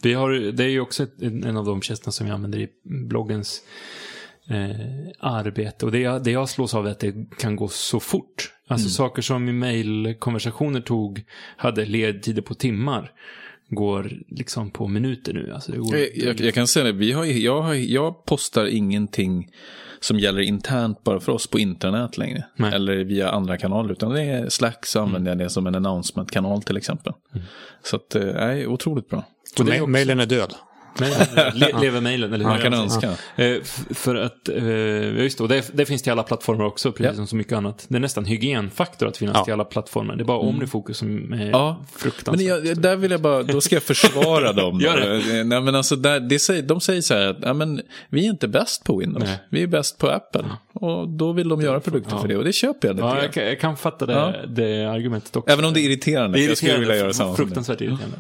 Vi 0.02 0.14
har, 0.14 0.32
det 0.32 0.64
är 0.64 0.70
ju 0.70 0.80
också 0.80 1.04
ett, 1.04 1.22
en 1.22 1.44
en 1.44 1.58
av 1.58 1.66
de 1.66 1.82
tjänsterna 1.82 2.12
som 2.12 2.28
jag 2.28 2.34
använder 2.34 2.60
i 2.60 2.68
bloggens 3.10 3.62
eh, 4.50 4.76
arbete. 5.20 5.86
Och 5.86 5.92
det 5.92 6.00
jag, 6.00 6.24
det 6.24 6.32
jag 6.32 6.50
slås 6.50 6.74
av 6.74 6.88
är 6.88 6.92
att 6.92 7.00
det 7.00 7.14
kan 7.40 7.56
gå 7.56 7.68
så 7.68 8.00
fort. 8.00 8.52
Alltså 8.68 8.90
saker 8.90 9.22
som 9.22 9.50
i 9.50 9.54
mejlkonversationer 9.54 10.82
tog, 10.82 11.24
hade 11.58 11.86
ledtider 11.86 12.42
på 12.42 12.54
timmar, 12.54 13.12
går 13.70 14.12
liksom 14.28 14.72
på 14.72 14.88
minuter 14.88 15.34
nu. 15.34 15.52
Alltså 15.54 15.72
går, 15.72 15.98
Jag, 15.98 16.10
jag, 16.16 16.42
jag 16.42 16.54
kan 16.54 16.68
säga 16.68 16.86
det, 16.86 16.92
vi 16.92 17.12
har, 17.12 17.26
jag, 17.26 17.62
har, 17.62 17.74
jag 17.74 18.26
postar 18.26 18.66
ingenting 18.66 19.50
som 20.00 20.20
gäller 20.20 20.42
internt 20.42 21.04
bara 21.04 21.20
för 21.20 21.32
oss 21.32 21.48
på 21.48 21.60
internet 21.60 22.18
längre. 22.18 22.44
Nej. 22.56 22.68
Mm. 22.68 22.74
Eller 22.74 23.04
via 23.04 23.30
andra 23.30 23.58
kanaler. 23.58 23.92
Utan 23.92 24.12
det 24.14 24.22
är 24.22 24.50
Slack 24.50 24.86
så 24.86 25.00
använder 25.02 25.32
jag 25.32 25.38
det 25.38 25.50
som 25.50 25.68
en 25.68 25.76
announcement-kanal 25.76 26.62
till 26.64 26.78
exempel. 26.78 27.14
Så 27.84 27.96
att, 27.96 28.16
eh, 28.16 28.24
nej, 28.26 28.68
otroligt 28.68 29.10
bra. 29.10 29.24
Så 29.56 29.64
också- 29.64 29.88
mailen 29.88 30.20
är 30.20 30.26
död. 30.26 30.54
Le, 31.54 31.72
lever 31.82 32.02
mejlen, 32.02 32.34
eller 32.34 32.46
Man 32.46 32.56
hur? 32.56 32.64
kan 32.64 32.74
önska. 32.74 33.10
Eh, 33.36 33.56
för 33.90 34.16
att, 34.16 34.50
eh, 34.50 35.22
just 35.24 35.38
det, 35.38 35.44
och 35.44 35.50
det, 35.50 35.72
det 35.74 35.86
finns 35.86 36.02
till 36.02 36.12
alla 36.12 36.24
plattformar 36.24 36.66
också, 36.66 36.92
precis 36.92 37.06
Ja. 37.12 37.16
som 37.16 37.28
så 37.28 37.36
mycket 37.36 37.54
annat. 37.54 37.86
Det 37.88 37.96
är 37.96 38.00
nästan 38.00 38.26
hygienfaktor 38.26 39.08
att 39.08 39.18
finnas 39.18 39.36
Ja. 39.38 39.44
till 39.44 39.54
alla 39.54 39.66
plattformar. 39.66 40.16
Det 40.16 40.24
är 40.24 40.26
bara 40.26 40.38
Omnifokus 40.38 40.98
som 40.98 41.34
är 41.34 41.50
Ja, 41.50 41.86
fruktansvärt. 41.96 42.36
Men 42.36 42.66
jag, 42.68 42.82
där 42.82 42.96
vill 42.96 43.12
jag 43.12 43.22
bara, 43.22 43.44
då 43.44 43.62
ska 43.62 43.76
jag 43.76 43.84
försvara 43.84 44.54
dem. 44.62 44.80
Gör 44.80 44.98
det. 44.98 45.44
Nej, 45.44 45.62
men 45.62 45.76
alltså, 45.76 45.96
där, 45.96 46.20
det 46.20 46.40
säger, 46.40 46.62
de 46.64 46.82
säger 46.82 47.02
så 47.02 47.14
här 47.14 47.28
att 47.28 47.38
ja, 47.42 47.54
men, 47.54 47.82
vi 48.10 48.26
är 48.26 48.30
inte 48.30 48.48
bäst 48.48 48.84
på 48.84 48.98
Windows. 48.98 49.24
Nej. 49.26 49.38
Vi 49.50 49.64
är 49.64 49.68
bäst 49.68 49.98
på 49.98 50.10
Apple. 50.10 50.44
Och 50.74 51.08
då 51.10 51.32
vill 51.32 51.50
de 51.50 51.62
göra 51.62 51.80
produkter 51.80 52.12
Ja. 52.12 52.22
för 52.22 52.28
det. 52.28 52.38
Och 52.38 52.44
det 52.44 52.54
köper 52.54 52.88
jag 52.88 52.96
lite 52.96 53.08
Ja, 53.08 53.22
jag, 53.22 53.34
kan, 53.34 53.46
jag 53.46 53.60
kan 53.60 53.78
fatta 53.78 54.06
det, 54.06 54.14
Ja. 54.14 54.34
det 54.48 54.84
argumentet 54.86 55.36
också. 55.36 55.54
Även 55.54 55.66
om 55.66 55.74
det 55.74 55.80
är 55.80 55.84
irriterande. 55.90 56.38
Det 56.38 56.46
är 56.46 56.48
Jag 56.50 56.58
skulle 56.58 56.78
vilja 56.80 56.96
göra 56.96 57.14
samma. 57.14 57.36
Fruktansvärt 57.36 57.82
irriterande. 57.82 58.18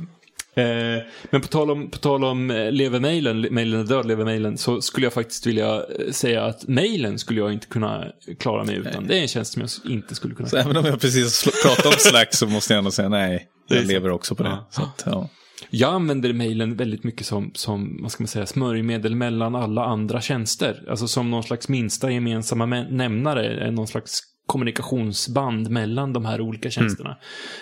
Eh, 0.55 1.03
men 1.29 1.41
på 1.41 1.48
tal 1.48 1.72
om, 1.72 1.89
på 1.89 1.98
tal 1.98 2.24
om 2.24 2.51
eh, 2.51 2.72
lever 2.72 3.00
mailen, 3.00 3.48
mailen 3.51 3.79
är 3.79 3.83
död, 3.83 4.05
lever 4.05 4.25
mailen, 4.25 4.57
så 4.57 4.81
skulle 4.81 5.05
jag 5.05 5.13
faktiskt 5.13 5.45
vilja 5.45 5.75
eh, 5.75 6.12
säga 6.12 6.45
att 6.45 6.67
mailen 6.67 7.19
skulle 7.19 7.39
jag 7.39 7.53
inte 7.53 7.67
kunna 7.67 8.05
klara 8.39 8.63
mig 8.63 8.75
utan. 8.75 9.07
Det 9.07 9.17
är 9.17 9.22
en 9.22 9.27
tjänst 9.27 9.53
som 9.53 9.62
jag 9.62 9.91
inte 9.91 10.15
skulle 10.15 10.36
kunna 10.36 10.50
Så 10.50 10.57
även 10.57 10.77
om 10.77 10.86
jag 10.86 11.01
precis 11.01 11.43
pratade 11.63 11.88
om 11.88 12.00
Slack 12.00 12.33
så 12.36 12.48
måste 12.48 12.74
jag 12.74 12.77
ändå 12.77 12.91
säga 12.91 13.10
nej. 13.10 13.48
Jag 13.67 13.86
lever 13.86 14.12
också 14.12 14.36
på 14.36 14.43
det. 14.43 14.50
Ja. 14.50 14.67
Så 14.69 14.81
att, 14.81 15.03
ja. 15.05 15.29
Jag 15.69 15.93
använder 15.93 16.33
mailen 16.33 16.75
väldigt 16.75 17.03
mycket 17.03 17.25
som, 17.25 17.51
som, 17.53 18.00
vad 18.01 18.12
ska 18.12 18.24
man 18.24 18.27
säga, 18.27 18.45
smörjmedel 18.45 19.15
mellan 19.15 19.55
alla 19.55 19.86
andra 19.86 20.22
tjänster. 20.22 20.83
Alltså 20.89 21.07
som 21.07 21.31
någon 21.31 21.43
slags 21.43 21.69
minsta 21.69 22.12
gemensamma 22.12 22.65
nämnare, 22.65 23.72
någon 23.72 23.88
slags 23.88 24.32
kommunikationsband 24.53 25.69
mellan 25.69 26.13
de 26.13 26.25
här 26.25 26.41
olika 26.41 26.69
tjänsterna. 26.69 27.17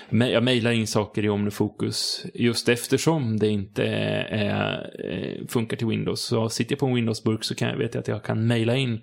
Ma- 0.10 0.30
Jag 0.30 0.44
mejlar 0.44 0.72
in 0.72 0.88
saker 0.88 1.26
i 1.26 1.30
OmniFocus 1.30 2.26
just 2.34 2.70
eftersom 2.70 3.40
det 3.40 3.48
inte 3.48 3.84
är, 4.30 4.90
eh, 5.10 5.48
funkar 5.48 5.78
till 5.78 5.88
Windows. 5.88 6.22
Så 6.22 6.50
sitter 6.50 6.72
jag 6.74 6.80
på 6.80 6.86
en 6.86 6.96
Windows-burk 6.96 7.44
så 7.44 7.56
kan 7.56 7.70
jag 7.70 7.78
veta 7.78 8.00
att 8.00 8.08
jag 8.08 8.24
kan 8.24 8.48
mejla 8.48 8.76
in 8.76 9.02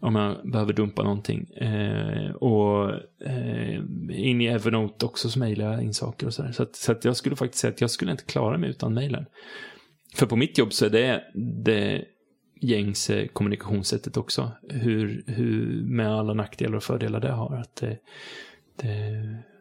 om 0.00 0.16
jag 0.16 0.50
behöver 0.52 0.72
dumpa 0.72 1.02
någonting. 1.02 1.50
Eh, 1.50 2.30
och 2.30 2.90
eh, 3.26 3.74
in 4.10 4.40
i 4.40 4.46
Evernote 4.46 5.06
också 5.06 5.28
så 5.28 5.38
mejlar 5.38 5.72
jag 5.72 5.82
in 5.82 5.94
saker 5.94 6.26
och 6.26 6.34
sådär. 6.34 6.52
Så, 6.52 6.62
att, 6.62 6.76
så 6.76 6.92
att 6.92 7.04
jag 7.04 7.16
skulle 7.16 7.36
faktiskt 7.36 7.60
säga 7.60 7.72
att 7.72 7.80
jag 7.80 7.90
skulle 7.90 8.10
inte 8.10 8.24
klara 8.24 8.58
mig 8.58 8.70
utan 8.70 8.94
mejlen. 8.94 9.24
För 10.14 10.26
på 10.26 10.36
mitt 10.36 10.58
jobb 10.58 10.72
så 10.72 10.86
är 10.86 10.90
det 10.90 11.22
det 11.64 12.04
gängse 12.62 13.28
kommunikationssättet 13.28 14.16
också. 14.16 14.52
Hur, 14.68 15.24
hur 15.26 15.82
med 15.84 16.12
alla 16.12 16.34
nackdelar 16.34 16.76
och 16.76 16.82
fördelar 16.82 17.20
det 17.20 17.32
har. 17.32 17.56
Att 17.56 17.76
det, 17.76 17.98
det, 18.82 18.88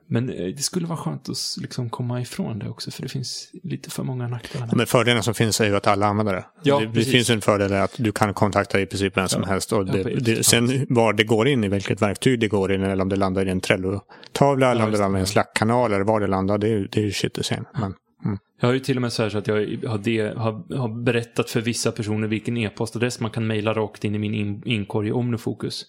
men 0.07 0.29
eh, 0.29 0.45
det 0.45 0.61
skulle 0.61 0.87
vara 0.87 0.97
skönt 0.97 1.29
att 1.29 1.37
liksom 1.61 1.89
komma 1.89 2.21
ifrån 2.21 2.59
det 2.59 2.69
också, 2.69 2.91
för 2.91 3.01
det 3.01 3.09
finns 3.09 3.49
lite 3.63 3.89
för 3.89 4.03
många 4.03 4.27
nackdelar. 4.27 4.69
Men 4.75 4.87
fördelen 4.87 5.23
som 5.23 5.33
finns 5.33 5.61
är 5.61 5.65
ju 5.65 5.75
att 5.75 5.87
alla 5.87 6.05
använder 6.05 6.33
det. 6.33 6.45
Ja, 6.63 6.79
det, 6.79 6.85
det 6.85 7.03
finns 7.03 7.29
en 7.29 7.41
fördel 7.41 7.73
att 7.73 7.93
du 7.97 8.11
kan 8.11 8.33
kontakta 8.33 8.81
i 8.81 8.85
princip 8.85 9.17
vem 9.17 9.27
som 9.27 9.43
helst. 9.43 9.73
Och 9.73 9.87
Ja, 9.87 9.93
det, 9.93 10.03
det, 10.03 10.43
sen 10.43 10.85
var 10.89 11.13
det 11.13 11.23
går 11.23 11.47
in, 11.47 11.63
i 11.63 11.67
vilket 11.67 12.01
verktyg 12.01 12.39
det 12.39 12.47
går 12.47 12.73
in, 12.73 12.83
eller 12.83 13.03
om 13.03 13.09
det 13.09 13.15
landar 13.15 13.47
i 13.47 13.49
en 13.49 13.61
Trello-tavla, 13.61 14.71
eller 14.71 14.85
om 14.85 14.91
det 14.91 14.97
landar 14.97 15.19
i 15.19 15.21
en 15.21 15.27
Slack-kanal, 15.27 15.93
eller 15.93 16.03
var 16.03 16.19
det 16.19 16.27
landar, 16.27 16.57
det 16.57 16.67
är 16.67 17.01
ju 17.01 17.11
shit 17.11 17.37
i 17.37 17.43
sen. 17.43 17.65
Men, 17.79 17.93
mm. 18.25 18.37
Jag 18.61 18.67
har 18.67 18.73
ju 18.73 18.79
till 18.79 18.95
och 18.95 19.01
med 19.01 19.13
så 19.13 19.23
här 19.23 19.29
så 19.29 19.37
att 19.37 19.47
jag 19.47 19.55
har, 19.87 19.97
det, 19.97 20.37
har, 20.37 20.77
har 20.77 21.03
berättat 21.03 21.49
för 21.49 21.61
vissa 21.61 21.91
personer 21.91 22.27
vilken 22.27 22.57
e-postadress 22.57 23.19
man 23.19 23.31
kan 23.31 23.47
mejla 23.47 23.73
rakt 23.73 24.03
in 24.03 24.15
i 24.15 24.19
min 24.19 24.33
in, 24.33 24.61
inkorg 24.65 25.07
i 25.07 25.11
Omnifocus. 25.11 25.85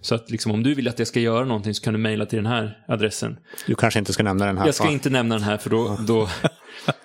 Så 0.00 0.14
att 0.14 0.30
liksom, 0.30 0.52
om 0.52 0.62
du 0.62 0.74
vill 0.74 0.88
att 0.88 0.98
jag 0.98 1.08
ska 1.08 1.20
göra 1.20 1.44
någonting 1.44 1.74
så 1.74 1.84
kan 1.84 1.92
du 1.92 1.98
mejla 1.98 2.26
till 2.26 2.36
den 2.36 2.46
här 2.46 2.84
adressen. 2.88 3.38
Du 3.66 3.74
kanske 3.74 3.98
inte 3.98 4.12
ska 4.12 4.22
nämna 4.22 4.46
den 4.46 4.58
här. 4.58 4.66
Jag 4.66 4.74
ska 4.74 4.84
va? 4.84 4.90
inte 4.90 5.10
nämna 5.10 5.34
den 5.34 5.44
här 5.44 5.56
för 5.56 5.70
då, 5.70 5.98
då 6.06 6.28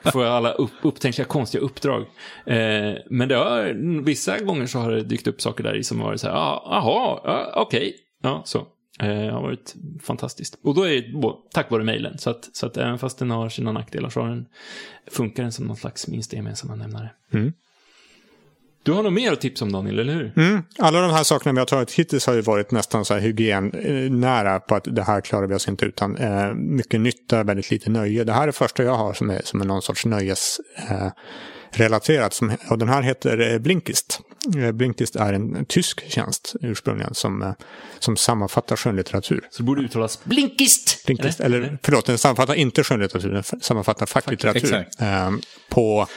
får 0.11 0.23
jag 0.23 0.33
alla 0.33 0.51
upp, 0.51 0.71
upptänkliga 0.81 1.27
konstiga 1.27 1.63
uppdrag. 1.63 2.01
Eh, 2.45 2.93
men 3.09 3.27
det 3.29 3.35
har, 3.35 4.03
vissa 4.03 4.39
gånger 4.39 4.65
så 4.65 4.79
har 4.79 4.91
det 4.91 5.03
dykt 5.03 5.27
upp 5.27 5.41
saker 5.41 5.63
där 5.63 5.75
i 5.75 5.83
som 5.83 5.99
har 5.99 6.07
varit 6.07 6.21
så 6.21 6.27
här, 6.27 6.35
ah, 6.35 6.77
aha, 6.77 7.21
ah, 7.25 7.61
okej, 7.61 7.95
ja, 8.23 8.41
så. 8.45 8.67
Eh, 8.99 9.07
det 9.07 9.31
har 9.31 9.41
varit 9.41 9.75
fantastiskt. 10.01 10.57
Och 10.63 10.75
då 10.75 10.83
är 10.83 10.89
det 10.89 11.37
tack 11.51 11.71
vare 11.71 11.83
mejlen. 11.83 12.17
Så 12.17 12.29
att, 12.29 12.49
så 12.53 12.65
att 12.65 12.77
även 12.77 12.99
fast 12.99 13.19
den 13.19 13.31
har 13.31 13.49
sina 13.49 13.71
nackdelar 13.71 14.09
så 14.09 14.21
har 14.21 14.29
den, 14.29 14.45
funkar 15.11 15.43
den 15.43 15.51
som 15.51 15.65
någon 15.65 15.77
slags 15.77 16.07
minsta 16.07 16.35
gemensamma 16.35 16.75
nämnare. 16.75 17.09
Mm. 17.33 17.53
Du 18.83 18.91
har 18.91 19.03
nog 19.03 19.13
mer 19.13 19.31
att 19.31 19.41
tipsa 19.41 19.65
om 19.65 19.71
Daniel, 19.71 19.99
eller 19.99 20.13
hur? 20.13 20.33
Mm. 20.35 20.63
Alla 20.79 21.01
de 21.01 21.11
här 21.11 21.23
sakerna 21.23 21.53
vi 21.53 21.59
har 21.59 21.65
tagit 21.65 21.91
hittills 21.91 22.27
har 22.27 22.33
ju 22.33 22.41
varit 22.41 22.71
nästan 22.71 23.05
så 23.05 23.13
här 23.13 23.21
hygiennära 23.21 24.59
på 24.59 24.75
att 24.75 24.87
det 24.95 25.03
här 25.03 25.21
klarar 25.21 25.47
vi 25.47 25.55
oss 25.55 25.67
inte 25.67 25.85
utan. 25.85 26.17
Eh, 26.17 26.53
mycket 26.53 27.01
nytta, 27.01 27.43
väldigt 27.43 27.71
lite 27.71 27.89
nöje. 27.89 28.23
Det 28.23 28.33
här 28.33 28.47
är 28.47 28.51
första 28.51 28.83
jag 28.83 28.95
har 28.95 29.13
som 29.13 29.29
är, 29.29 29.41
som 29.43 29.61
är 29.61 29.65
någon 29.65 29.81
sorts 29.81 30.05
nöjes... 30.05 30.59
Eh, 30.89 31.07
relaterat. 31.77 32.33
Som, 32.33 32.51
och 32.69 32.77
den 32.77 32.89
här 32.89 33.01
heter 33.01 33.53
eh, 33.53 33.59
Blinkist. 33.59 34.21
Eh, 34.57 34.71
Blinkist 34.71 35.15
är 35.15 35.33
en 35.33 35.65
tysk 35.65 36.11
tjänst 36.11 36.55
ursprungligen 36.61 37.13
som, 37.13 37.41
eh, 37.41 37.51
som 37.99 38.17
sammanfattar 38.17 38.75
skönlitteratur. 38.75 39.47
Så 39.51 39.57
det 39.57 39.63
borde 39.63 39.81
uttalas 39.81 40.23
Blinkist! 40.23 41.05
Blinkist, 41.05 41.39
eller, 41.39 41.77
förlåt, 41.83 42.05
den 42.05 42.17
sammanfattar 42.17 42.53
inte 42.53 42.83
skönlitteratur, 42.83 43.31
den 43.33 43.43
sammanfattar 43.61 44.05
facklitteratur. 44.05 44.87
Eh, 44.99 45.31
på 45.69 46.07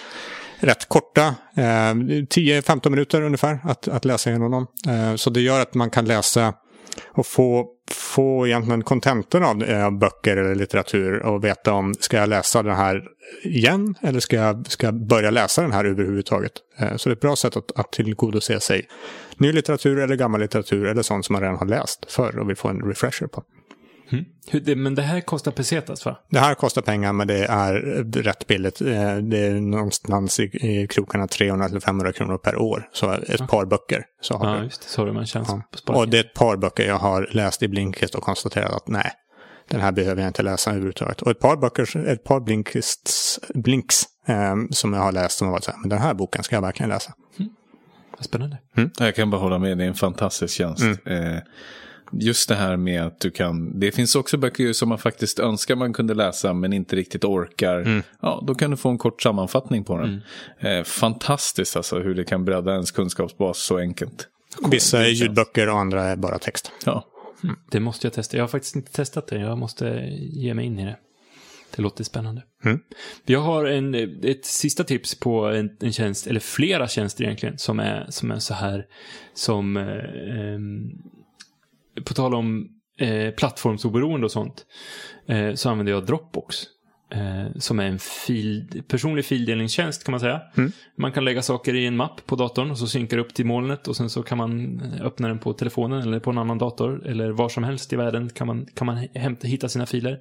rätt 0.61 0.89
korta, 0.89 1.35
eh, 1.57 1.95
10-15 2.29 2.91
minuter 2.91 3.23
ungefär 3.23 3.59
att, 3.65 3.89
att 3.89 4.05
läsa 4.05 4.31
igenom 4.31 4.51
dem. 4.51 4.67
Eh, 4.89 5.17
så 5.17 5.31
det 5.31 5.41
gör 5.41 5.61
att 5.61 5.75
man 5.75 5.91
kan 5.91 6.05
läsa 6.05 6.55
och 7.07 7.27
få, 7.27 7.67
få 7.91 8.47
egentligen 8.47 8.83
kontentan 8.83 9.43
av 9.43 9.63
eh, 9.63 9.91
böcker 9.91 10.37
eller 10.37 10.55
litteratur 10.55 11.23
och 11.23 11.45
veta 11.45 11.73
om 11.73 11.95
ska 11.95 12.17
jag 12.17 12.29
läsa 12.29 12.63
den 12.63 12.77
här 12.77 13.05
igen 13.43 13.95
eller 14.03 14.21
ska 14.21 14.37
jag, 14.37 14.67
ska 14.71 14.87
jag 14.87 15.07
börja 15.07 15.31
läsa 15.31 15.63
den 15.63 15.73
här 15.73 15.85
överhuvudtaget. 15.85 16.53
Eh, 16.79 16.97
så 16.97 17.09
det 17.09 17.13
är 17.13 17.17
ett 17.17 17.21
bra 17.21 17.37
sätt 17.37 17.57
att, 17.57 17.79
att 17.79 17.93
tillgodose 17.93 18.61
sig 18.61 18.89
ny 19.37 19.53
litteratur 19.53 19.99
eller 19.99 20.17
gammal 20.17 20.41
litteratur 20.41 20.87
eller 20.87 21.03
sånt 21.03 21.25
som 21.25 21.33
man 21.33 21.43
redan 21.43 21.57
har 21.57 21.67
läst 21.67 22.13
förr 22.13 22.39
och 22.39 22.49
vill 22.49 22.57
få 22.57 22.69
en 22.69 22.83
refresher 22.83 23.27
på. 23.27 23.43
Hur, 24.51 24.61
det, 24.61 24.77
men 24.77 24.95
det 24.95 25.03
här 25.03 25.21
kostar 25.21 25.53
pesetas, 25.53 26.05
va? 26.07 26.19
Det 26.31 26.39
här 26.39 26.55
kostar 26.55 26.83
pengar 26.83 27.13
men 27.13 27.27
det 27.27 27.45
är 27.45 27.73
rätt 28.23 28.47
billigt. 28.47 28.81
Eh, 28.81 28.87
Det 29.17 29.39
är 29.39 29.61
någonstans 29.61 30.41
i, 30.41 30.43
i 30.43 30.87
krokarna 30.91 31.27
300-500 31.27 32.13
kronor 32.13 32.39
per 32.39 32.57
år. 32.57 32.89
Så 32.93 33.11
ett 33.13 33.49
par 33.49 33.65
böcker. 33.67 34.05
Så 34.21 34.35
har 34.37 34.47
Ja, 34.51 34.57
du. 34.59 34.65
just 34.65 34.83
det. 34.83 34.89
Så 34.89 35.05
har 35.07 35.13
man 35.13 35.27
chans 35.27 35.49
Ja. 35.87 35.95
Och 35.95 36.09
det 36.09 36.17
är 36.19 36.25
ett 36.25 36.35
par 36.35 36.57
böcker 36.57 36.87
jag 36.87 36.99
har 36.99 37.29
läst 37.33 37.63
i 37.63 37.69
Blinkist 37.69 38.15
och 38.15 38.23
konstaterat 38.23 38.73
att 38.73 38.89
nej, 38.89 39.11
den 39.71 39.81
här 39.81 39.93
behöver 39.93 40.23
jag 40.23 40.29
inte 40.29 40.43
läsa 40.43 40.71
överhuvudtaget. 40.71 41.23
Och 41.23 41.31
ett 41.31 41.41
par 41.41 41.57
böcker, 41.57 42.07
ett 42.09 42.25
par 42.25 42.41
Blinkists, 42.41 43.41
Blinks 43.55 44.03
eh, 44.29 44.55
som 44.71 44.93
jag 44.93 45.01
har 45.01 45.13
läst 45.13 45.39
som 45.39 45.47
har 45.47 45.53
varit 45.53 45.65
så 45.65 45.71
här, 45.71 45.79
men 45.81 45.89
den 45.89 45.99
här 45.99 46.15
boken 46.15 46.43
ska 46.43 46.55
jag 46.57 46.63
verkligen 46.63 46.91
läsa. 46.91 47.13
Spännande. 48.21 48.59
Jag 48.99 49.15
kan 49.15 49.31
bara 49.31 49.41
hålla 49.41 49.59
med, 49.59 49.79
det 49.79 49.85
är 49.85 49.89
en 49.89 49.95
fantastisk 49.95 50.55
tjänst. 50.55 50.83
Eh, 51.07 51.37
Just 52.13 52.49
det 52.49 52.55
här 52.55 52.77
med 52.77 53.07
att 53.07 53.21
du 53.21 53.31
kan, 53.31 53.81
det 53.81 53.93
finns 53.93 54.17
också 54.17 54.37
böcker 54.37 54.73
som 54.73 54.89
man 54.89 54.99
faktiskt 54.99 55.39
önskar 55.39 55.77
man 55.77 55.93
kunde 55.93 56.15
läsa 56.15 56.53
men 56.53 56.73
inte 56.73 56.97
riktigt 56.97 57.25
orkar. 57.25 58.03
Ja, 58.21 58.45
då 58.47 58.55
kan 58.55 58.71
du 58.71 58.77
få 58.77 58.89
en 58.89 58.99
kort 58.99 59.23
sammanfattning 59.23 59.85
på 59.85 59.99
den. 59.99 60.23
Eh, 60.59 60.85
fantastiskt 60.85 61.77
alltså 61.77 61.99
hur 61.99 62.15
det 62.15 62.25
kan 62.25 62.45
bredda 62.45 62.73
ens 62.73 62.91
kunskapsbas 62.91 63.59
så 63.59 63.79
enkelt. 63.79 64.29
Vissa 64.71 65.07
är 65.07 65.11
ljudböcker 65.11 65.69
och 65.69 65.79
andra 65.79 66.05
är 66.05 66.17
bara 66.17 66.39
text. 66.39 66.73
Ja. 66.85 67.07
Det 67.71 67.81
måste 67.81 68.07
jag 68.07 68.15
testa. 68.15 68.37
Jag 68.37 68.45
har 68.45 68.49
faktiskt 68.49 68.77
inte 68.77 68.93
testat 68.93 69.27
det. 69.27 69.39
Jag 69.39 69.59
måste 69.59 70.09
ge 70.19 70.55
mig 70.55 70.67
in 70.67 70.79
i 70.79 70.85
det. 70.85 70.97
Det 71.77 71.83
låter 71.83 72.05
spännande. 72.05 72.43
Mm. 72.65 72.81
Jag 73.25 73.41
har 73.41 73.65
en, 73.65 73.95
ett 74.25 74.45
sista 74.45 74.85
tips 74.85 75.15
på 75.15 75.47
en, 75.47 75.77
en 75.81 75.93
tjänst, 75.93 76.27
eller 76.27 76.41
flera 76.41 76.89
tjänster 76.89 77.25
egentligen, 77.25 77.59
som 77.59 77.81
är, 77.81 78.07
som 78.09 78.31
är 78.31 78.39
så 78.39 78.55
här 78.55 78.87
som, 79.35 79.77
eh, 79.77 80.55
ehm, 80.55 80.91
på 82.05 82.15
tal 82.15 82.35
om 82.35 82.69
eh, 83.01 83.31
plattformsoberoende 83.31 84.25
och 84.25 84.33
sånt, 84.33 84.67
eh, 85.29 85.55
så 85.55 85.71
använder 85.71 85.93
jag 85.93 86.07
Dropbox. 86.07 86.67
Eh, 87.11 87.59
som 87.59 87.81
är 87.81 87.85
en 87.85 87.99
fil, 87.99 88.83
personlig 88.89 89.25
fildelningstjänst 89.25 90.05
kan 90.05 90.13
man 90.13 90.21
säga. 90.21 90.41
Mm. 90.57 90.73
Man 90.97 91.13
kan 91.13 91.25
lägga 91.25 91.43
saker 91.43 91.75
i 91.75 91.87
en 91.87 91.97
mapp 91.97 92.27
på 92.27 92.37
datorn 92.37 92.71
och 92.71 92.79
så 92.79 92.87
synkar 92.87 93.19
upp 93.19 93.35
till 93.35 93.47
molnet 93.47 93.89
och 93.89 93.97
sen 93.97 94.11
så 94.11 94.23
kan 94.23 94.39
man 94.39 94.81
öppna 95.03 95.29
den 95.29 95.39
på 95.39 95.53
telefonen 95.53 96.03
eller 96.03 96.21
på 96.21 96.31
en 96.31 96.39
annan 96.39 96.59
dator 96.59 97.07
eller 97.07 97.31
var 97.31 97.49
som 97.49 97.65
helst 97.65 97.93
i 97.93 97.97
världen 97.97 98.31
kan 98.31 98.47
man, 98.47 98.67
kan 98.75 98.87
man 98.87 98.97
hämta, 99.15 99.49
hitta 99.49 99.69
sina 99.69 99.87
filer. 99.87 100.21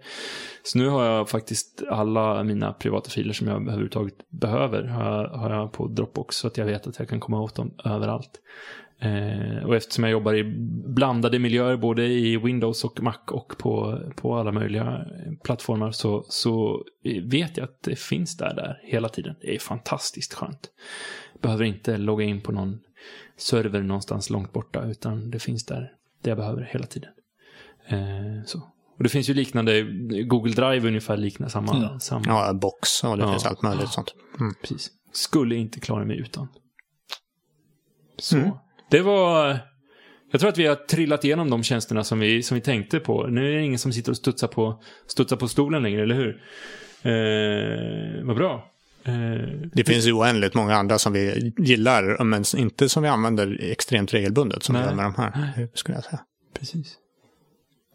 Så 0.64 0.78
nu 0.78 0.88
har 0.88 1.06
jag 1.06 1.30
faktiskt 1.30 1.84
alla 1.90 2.44
mina 2.44 2.74
privata 2.74 3.10
filer 3.10 3.34
som 3.34 3.48
jag 3.48 3.62
överhuvudtaget 3.62 4.30
behöver 4.30 4.84
har 4.84 5.12
jag, 5.12 5.30
har 5.30 5.50
jag 5.50 5.72
på 5.72 5.88
Dropbox 5.88 6.36
så 6.36 6.48
att 6.48 6.58
jag 6.58 6.66
vet 6.66 6.88
att 6.88 7.00
jag 7.00 7.10
kan 7.10 7.20
komma 7.20 7.42
åt 7.42 7.56
dem 7.56 7.74
överallt. 7.86 8.42
Eh, 9.00 9.66
och 9.66 9.76
eftersom 9.76 10.04
jag 10.04 10.12
jobbar 10.12 10.34
i 10.34 10.44
blandade 10.96 11.40
miljöer 11.40 11.78
både 11.78 12.06
i 12.08 12.38
Windows 12.38 12.84
och 12.84 13.02
Mac 13.04 13.18
och 13.28 13.54
på, 13.58 14.02
på 14.16 14.36
alla 14.36 14.52
möjliga 14.52 15.06
plattformar 15.44 15.92
så, 15.92 16.26
så 16.30 16.84
vet 17.24 17.58
jag 17.58 17.64
att 17.64 17.84
det 17.84 18.00
finns 18.00 18.38
där, 18.38 18.54
där 18.56 18.80
hela 18.84 19.10
tiden. 19.10 19.36
Det 19.42 19.56
är 19.56 19.60
fantastiskt 19.60 20.34
skönt. 20.34 20.70
Behöver 21.42 21.64
inte 21.66 21.98
logga 21.98 22.26
in 22.26 22.42
på 22.42 22.52
någon 22.52 22.80
server 23.38 23.82
någonstans 23.82 24.30
långt 24.30 24.54
borta 24.54 24.84
utan 24.86 25.32
det 25.32 25.40
finns 25.40 25.66
där 25.66 25.92
det 26.22 26.30
jag 26.30 26.38
behöver 26.38 26.62
hela 26.72 26.86
tiden. 26.86 27.10
Eh, 27.88 28.44
så. 28.46 28.60
Och 28.98 29.04
det 29.04 29.10
finns 29.10 29.30
ju 29.30 29.34
liknande, 29.34 29.82
Google 30.24 30.54
Drive 30.54 30.88
ungefär 30.88 31.18
liknar 31.18 31.48
samma. 31.48 31.82
Ja. 31.82 32.00
samma 32.00 32.24
Ja, 32.26 32.54
box 32.54 33.04
och 33.04 33.18
det 33.18 33.24
Ja. 33.24 33.32
finns 33.32 33.46
allt 33.46 33.62
möjligt 33.62 33.90
sånt. 33.90 34.16
Mm. 34.40 34.54
Precis. 34.62 34.90
Skulle 35.12 35.56
inte 35.56 35.80
klara 35.80 36.06
mig 36.06 36.18
utan. 36.20 36.48
Så. 38.18 38.38
Mm. 38.38 38.52
Det 38.90 39.02
var... 39.02 39.58
Jag 40.32 40.40
tror 40.40 40.50
att 40.50 40.58
vi 40.58 40.68
har 40.68 40.76
trillat 40.76 41.24
igenom 41.24 41.50
de 41.50 41.64
tjänsterna 41.64 42.04
som 42.04 42.20
vi, 42.20 42.44
som 42.44 42.56
vi 42.56 42.62
tänkte 42.62 43.00
på. 43.00 43.28
Nu 43.28 43.52
är 43.52 43.56
det 43.56 43.64
ingen 43.64 43.80
som 43.80 43.94
sitter 43.94 44.12
och 44.12 44.18
studsar 44.18 44.48
på, 44.48 44.82
studsar 45.08 45.36
på 45.36 45.48
stolen 45.48 45.84
längre, 45.84 46.04
eller 46.04 46.16
hur? 46.16 46.42
Eh, 47.02 48.26
vad 48.26 48.36
bra. 48.36 48.72
Eh, 49.04 49.14
Det 49.74 49.84
finns 49.84 50.06
ju 50.06 50.14
oändligt 50.14 50.54
många 50.54 50.76
andra 50.76 50.98
som 50.98 51.14
vi 51.14 51.54
gillar, 51.58 52.24
men 52.24 52.44
inte 52.58 52.90
som 52.90 53.04
vi 53.04 53.10
använder 53.10 53.60
extremt 53.72 54.14
regelbundet 54.14 54.64
som 54.64 54.76
vi 54.76 54.82
Nej. 54.82 54.90
gör 54.90 54.96
med 54.96 55.06
de 55.06 55.16
här, 55.16 55.68
skulle 55.74 55.98
jag 55.98 56.04
säga. 56.04 56.20
Precis. 56.60 56.96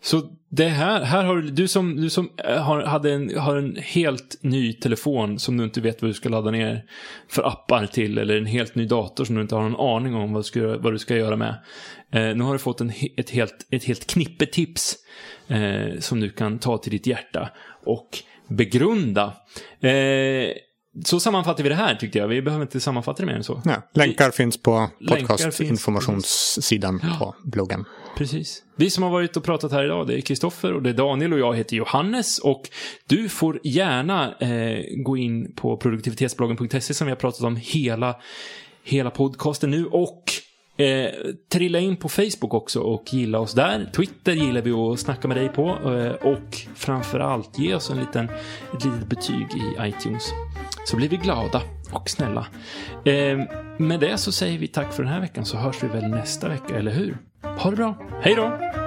Så 0.03 0.23
det 0.49 0.69
här, 0.69 1.01
här 1.03 1.25
har 1.25 1.37
du, 1.37 1.51
du 1.51 1.69
som, 1.69 1.97
du 1.97 2.11
som 2.11 2.31
eh, 2.37 2.63
har, 2.63 2.83
hade 2.83 3.13
en, 3.13 3.39
har 3.39 3.57
en 3.57 3.77
helt 3.77 4.37
ny 4.41 4.73
telefon 4.73 5.39
som 5.39 5.57
du 5.57 5.65
inte 5.65 5.81
vet 5.81 6.03
vad 6.03 6.11
du 6.11 6.15
ska 6.15 6.29
ladda 6.29 6.51
ner 6.51 6.85
för 7.29 7.49
appar 7.49 7.87
till 7.87 8.19
eller 8.19 8.37
en 8.37 8.47
helt 8.47 8.75
ny 8.75 8.87
dator 8.87 9.25
som 9.25 9.35
du 9.35 9.43
inte 9.43 9.55
har 9.55 9.69
någon 9.69 9.97
aning 9.97 10.15
om 10.15 10.33
vad 10.33 10.43
du 10.43 10.45
ska, 10.45 10.79
vad 10.79 10.93
du 10.93 10.99
ska 10.99 11.17
göra 11.17 11.37
med. 11.37 11.55
Eh, 12.13 12.37
nu 12.37 12.45
har 12.45 12.53
du 12.53 12.59
fått 12.59 12.81
en, 12.81 12.93
ett, 13.17 13.31
helt, 13.31 13.67
ett 13.71 13.85
helt 13.85 14.07
knippe 14.07 14.47
tips 14.47 14.97
eh, 15.49 15.99
som 15.99 16.21
du 16.21 16.31
kan 16.31 16.59
ta 16.59 16.79
till 16.79 16.93
ditt 16.93 17.07
hjärta 17.07 17.51
och 17.85 18.19
begrunda. 18.49 19.33
Eh, 19.81 20.51
så 21.05 21.21
sammanfattar 21.21 21.63
vi 21.63 21.69
det 21.69 21.75
här 21.75 21.95
tyckte 21.95 22.19
jag. 22.19 22.29
Vi 22.29 22.43
behöver 22.43 22.63
inte 22.65 22.81
sammanfatta 22.81 23.23
det 23.23 23.27
mer 23.27 23.35
än 23.35 23.45
så. 23.45 23.63
Ja, 23.65 23.83
länkar 23.95 24.31
finns 24.31 24.63
på 24.63 24.91
podcastinformationssidan 25.09 27.01
på 27.19 27.35
bloggen. 27.45 27.85
Precis. 28.17 28.63
Vi 28.77 28.91
som 28.91 29.03
har 29.03 29.11
varit 29.11 29.37
och 29.37 29.45
pratat 29.45 29.73
här 29.73 29.85
idag, 29.85 30.07
det 30.07 30.15
är 30.15 30.21
Kristoffer 30.21 30.73
och 30.75 30.83
det 30.83 30.91
är 30.91 30.95
Daniel 30.95 31.33
och 31.33 31.39
jag 31.39 31.57
heter 31.57 31.77
Johannes. 31.77 32.39
Och 32.39 32.63
du 33.09 33.29
får 33.29 33.61
gärna 33.63 34.35
eh, 34.39 34.85
gå 35.05 35.17
in 35.17 35.53
på 35.55 35.77
produktivitetsbloggen.se 35.77 36.95
som 36.95 37.07
vi 37.07 37.11
har 37.11 37.17
pratat 37.17 37.43
om 37.43 37.57
hela, 37.57 38.17
hela 38.85 39.11
podcasten 39.11 39.71
nu. 39.71 39.87
Och 39.87 40.25
eh, 40.77 41.11
trilla 41.53 41.79
in 41.79 41.97
på 41.97 42.09
Facebook 42.09 42.55
också 42.55 42.81
och 42.81 43.15
gilla 43.15 43.39
oss 43.39 43.55
där. 43.55 43.91
Twitter 43.97 44.33
gillar 44.33 44.63
vi 44.63 44.73
att 44.73 45.01
snacka 45.01 45.29
med 45.29 45.37
dig 45.37 45.49
på. 45.49 45.69
Eh, 45.69 46.33
och 46.33 46.57
framförallt 46.75 47.59
ge 47.59 47.75
oss 47.75 47.91
en 47.91 48.01
liten, 48.01 48.25
ett 48.75 48.85
litet 48.85 49.09
betyg 49.09 49.47
i 49.55 49.89
iTunes. 49.89 50.33
Så 50.85 50.97
blir 50.97 51.09
vi 51.09 51.17
glada 51.17 51.63
och 51.93 52.11
snälla. 52.11 52.47
Eh, 53.05 53.39
med 53.79 54.01
det 54.01 54.19
så 54.19 54.33
säger 54.33 54.59
vi 54.59 54.69
tack 54.69 54.93
för 54.93 55.03
den 55.03 55.13
här 55.13 55.21
veckan 55.21 55.45
så 55.45 55.57
hörs 55.57 55.83
vi 55.83 55.89
väl 55.89 56.11
nästa 56.11 56.49
vecka, 56.49 56.79
eller 56.79 56.93
hur? 56.93 57.19
Ha 57.43 57.71
det 57.71 57.77
bra. 57.77 57.95
Hej 58.23 58.35
då! 58.35 58.80